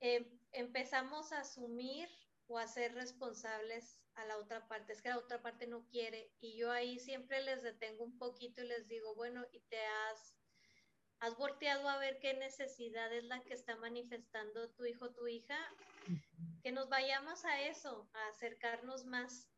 Eh, 0.02 0.30
empezamos 0.52 1.32
a 1.32 1.40
asumir 1.40 2.10
o 2.54 2.60
a 2.60 2.68
ser 2.68 2.94
responsables 2.94 4.00
a 4.16 4.26
la 4.26 4.38
otra 4.38 4.68
parte, 4.68 4.94
es 4.94 5.02
que 5.02 5.10
la 5.10 5.18
otra 5.18 5.42
parte 5.42 5.66
no 5.66 5.88
quiere. 5.88 6.32
Y 6.40 6.56
yo 6.56 6.72
ahí 6.72 7.00
siempre 7.00 7.42
les 7.42 7.64
detengo 7.64 8.04
un 8.04 8.18
poquito 8.18 8.62
y 8.62 8.68
les 8.68 8.88
digo, 8.88 9.16
bueno, 9.16 9.44
y 9.52 9.60
te 9.62 9.84
has 9.86 10.38
¿Has 11.24 11.38
volteado 11.38 11.88
a 11.88 12.00
ver 12.00 12.20
qué 12.20 12.34
necesidad 12.34 13.14
es 13.14 13.24
la 13.24 13.42
que 13.44 13.54
está 13.54 13.78
manifestando 13.78 14.70
tu 14.72 14.84
hijo 14.84 15.14
tu 15.14 15.26
hija? 15.26 15.58
Que 16.62 16.74
nos 16.74 16.90
vayamos 16.90 17.46
a 17.46 17.62
eso, 17.62 18.10
a 18.12 18.28
acercarnos 18.28 19.06
más, 19.06 19.50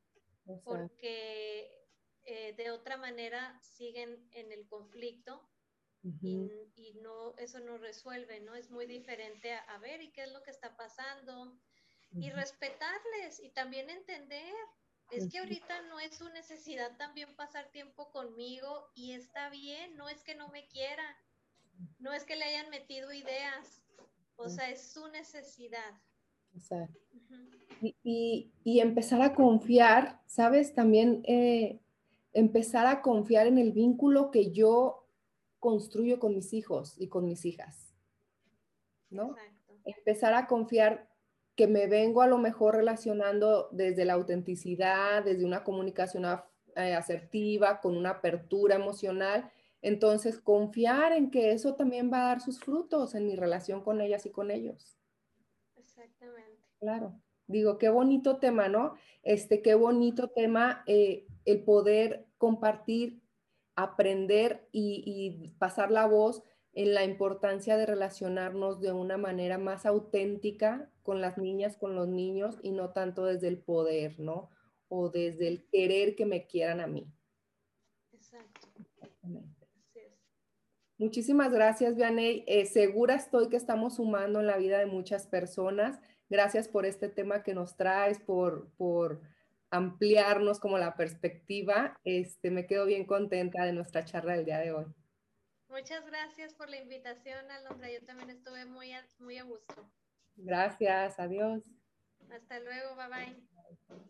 porque 0.63 1.71
eh, 2.25 2.53
de 2.53 2.69
otra 2.69 2.97
manera 2.97 3.59
siguen 3.63 4.29
en 4.33 4.51
el 4.51 4.67
conflicto 4.67 5.49
y, 6.03 6.99
no, 7.01 7.35
eso 7.39 7.59
no 7.61 7.79
resuelve, 7.79 8.41
¿no? 8.41 8.53
Es 8.53 8.69
muy 8.69 8.85
diferente 8.85 9.51
a, 9.51 9.79
ver 9.79 10.03
y 10.03 10.11
qué 10.11 10.21
es 10.21 10.31
lo 10.31 10.43
que 10.43 10.51
está 10.51 10.77
pasando 10.77 11.59
y 12.15 12.29
respetarles 12.29 13.41
y 13.43 13.49
también 13.49 13.89
entender. 13.89 14.53
Es 15.11 15.29
que 15.29 15.37
ahorita 15.37 15.83
no 15.83 15.99
es 15.99 16.15
su 16.15 16.27
necesidad 16.29 16.97
también 16.97 17.35
pasar 17.35 17.71
tiempo 17.71 18.11
conmigo 18.11 18.87
y 18.95 19.11
está 19.11 19.49
bien, 19.49 19.95
no 19.97 20.09
es 20.09 20.23
que 20.23 20.33
no 20.33 20.49
me 20.49 20.67
quiera, 20.67 21.03
no 21.99 22.11
es 22.11 22.23
que 22.23 22.35
le 22.35 22.45
hayan 22.45 22.71
metido 22.71 23.13
ideas, 23.13 23.83
o 24.35 24.49
sea, 24.49 24.69
es 24.71 24.91
su 24.91 25.07
necesidad. 25.09 26.01
y, 28.03 28.79
empezar 28.79 29.21
a 29.21 29.35
confiar, 29.35 30.21
¿sabes? 30.25 30.73
También 30.73 31.21
eh, 31.27 31.79
empezar 32.33 32.87
a 32.87 33.03
confiar 33.03 33.45
en 33.45 33.59
el 33.59 33.73
vínculo 33.73 34.31
que 34.31 34.51
yo 34.51 35.07
construyo 35.59 36.19
con 36.19 36.33
mis 36.33 36.51
hijos 36.53 36.99
y 36.99 37.09
con 37.09 37.25
mis 37.25 37.45
hijas, 37.45 37.93
¿no? 39.11 39.35
Empezar 39.83 40.33
a 40.33 40.47
confiar 40.47 41.14
que 41.55 41.67
me 41.67 41.87
vengo 41.87 42.21
a 42.21 42.27
lo 42.27 42.37
mejor 42.37 42.75
relacionando 42.75 43.69
desde 43.71 44.05
la 44.05 44.13
autenticidad, 44.13 45.23
desde 45.23 45.45
una 45.45 45.63
comunicación 45.63 46.25
eh, 46.75 46.93
asertiva, 46.93 47.79
con 47.79 47.95
una 47.95 48.11
apertura 48.11 48.75
emocional 48.75 49.51
entonces, 49.85 50.39
confiar 50.39 51.11
en 51.11 51.29
que 51.29 51.51
eso 51.51 51.75
también 51.75 52.11
va 52.11 52.23
a 52.23 52.27
dar 52.29 52.41
sus 52.41 52.59
frutos 52.59 53.13
en 53.13 53.27
mi 53.27 53.35
relación 53.35 53.83
con 53.83 54.01
ellas 54.01 54.25
y 54.25 54.31
con 54.31 54.49
ellos. 54.49 54.97
Exactamente. 55.75 56.65
Claro. 56.79 57.21
Digo, 57.45 57.77
qué 57.77 57.89
bonito 57.89 58.37
tema, 58.37 58.67
¿no? 58.67 58.95
Este, 59.21 59.61
qué 59.61 59.75
bonito 59.75 60.29
tema 60.29 60.83
eh, 60.87 61.27
el 61.45 61.63
poder 61.63 62.25
compartir, 62.39 63.21
aprender 63.75 64.67
y, 64.71 65.03
y 65.05 65.49
pasar 65.59 65.91
la 65.91 66.07
voz 66.07 66.41
en 66.75 66.93
la 66.93 67.05
importancia 67.05 67.77
de 67.77 67.85
relacionarnos 67.85 68.81
de 68.81 68.91
una 68.91 69.17
manera 69.17 69.57
más 69.57 69.85
auténtica 69.85 70.91
con 71.03 71.21
las 71.21 71.37
niñas, 71.37 71.77
con 71.77 71.95
los 71.95 72.09
niños 72.09 72.57
y 72.61 72.71
no 72.71 72.91
tanto 72.91 73.25
desde 73.25 73.47
el 73.47 73.59
poder, 73.59 74.19
¿no? 74.19 74.49
O 74.89 75.09
desde 75.09 75.47
el 75.47 75.65
querer 75.69 76.15
que 76.15 76.25
me 76.25 76.45
quieran 76.47 76.81
a 76.81 76.87
mí. 76.87 77.07
Exacto. 78.11 78.67
Muchísimas 80.97 81.51
gracias, 81.51 81.95
Vianey. 81.95 82.43
Eh, 82.45 82.65
segura 82.65 83.15
estoy 83.15 83.47
que 83.47 83.57
estamos 83.57 83.95
sumando 83.95 84.41
en 84.41 84.47
la 84.47 84.57
vida 84.57 84.79
de 84.79 84.85
muchas 84.85 85.27
personas. 85.27 85.99
Gracias 86.29 86.67
por 86.67 86.85
este 86.85 87.07
tema 87.07 87.41
que 87.43 87.53
nos 87.53 87.77
traes, 87.77 88.19
por, 88.19 88.69
por 88.75 89.21
ampliarnos 89.69 90.59
como 90.59 90.77
la 90.77 90.97
perspectiva. 90.97 91.99
Este, 92.03 92.51
me 92.51 92.65
quedo 92.65 92.85
bien 92.85 93.05
contenta 93.05 93.63
de 93.63 93.71
nuestra 93.71 94.03
charla 94.03 94.33
del 94.33 94.45
día 94.45 94.59
de 94.59 94.73
hoy. 94.73 94.85
Muchas 95.69 96.05
gracias 96.05 96.53
por 96.53 96.69
la 96.69 96.77
invitación, 96.77 97.49
Alondra. 97.51 97.91
Yo 97.91 98.05
también 98.05 98.29
estuve 98.29 98.65
muy 98.65 98.91
muy 99.19 99.37
a 99.37 99.43
gusto. 99.43 99.89
Gracias, 100.35 101.19
adiós. 101.19 101.63
Hasta 102.31 102.59
luego, 102.59 102.95
bye 102.95 103.07
bye. 103.09 104.05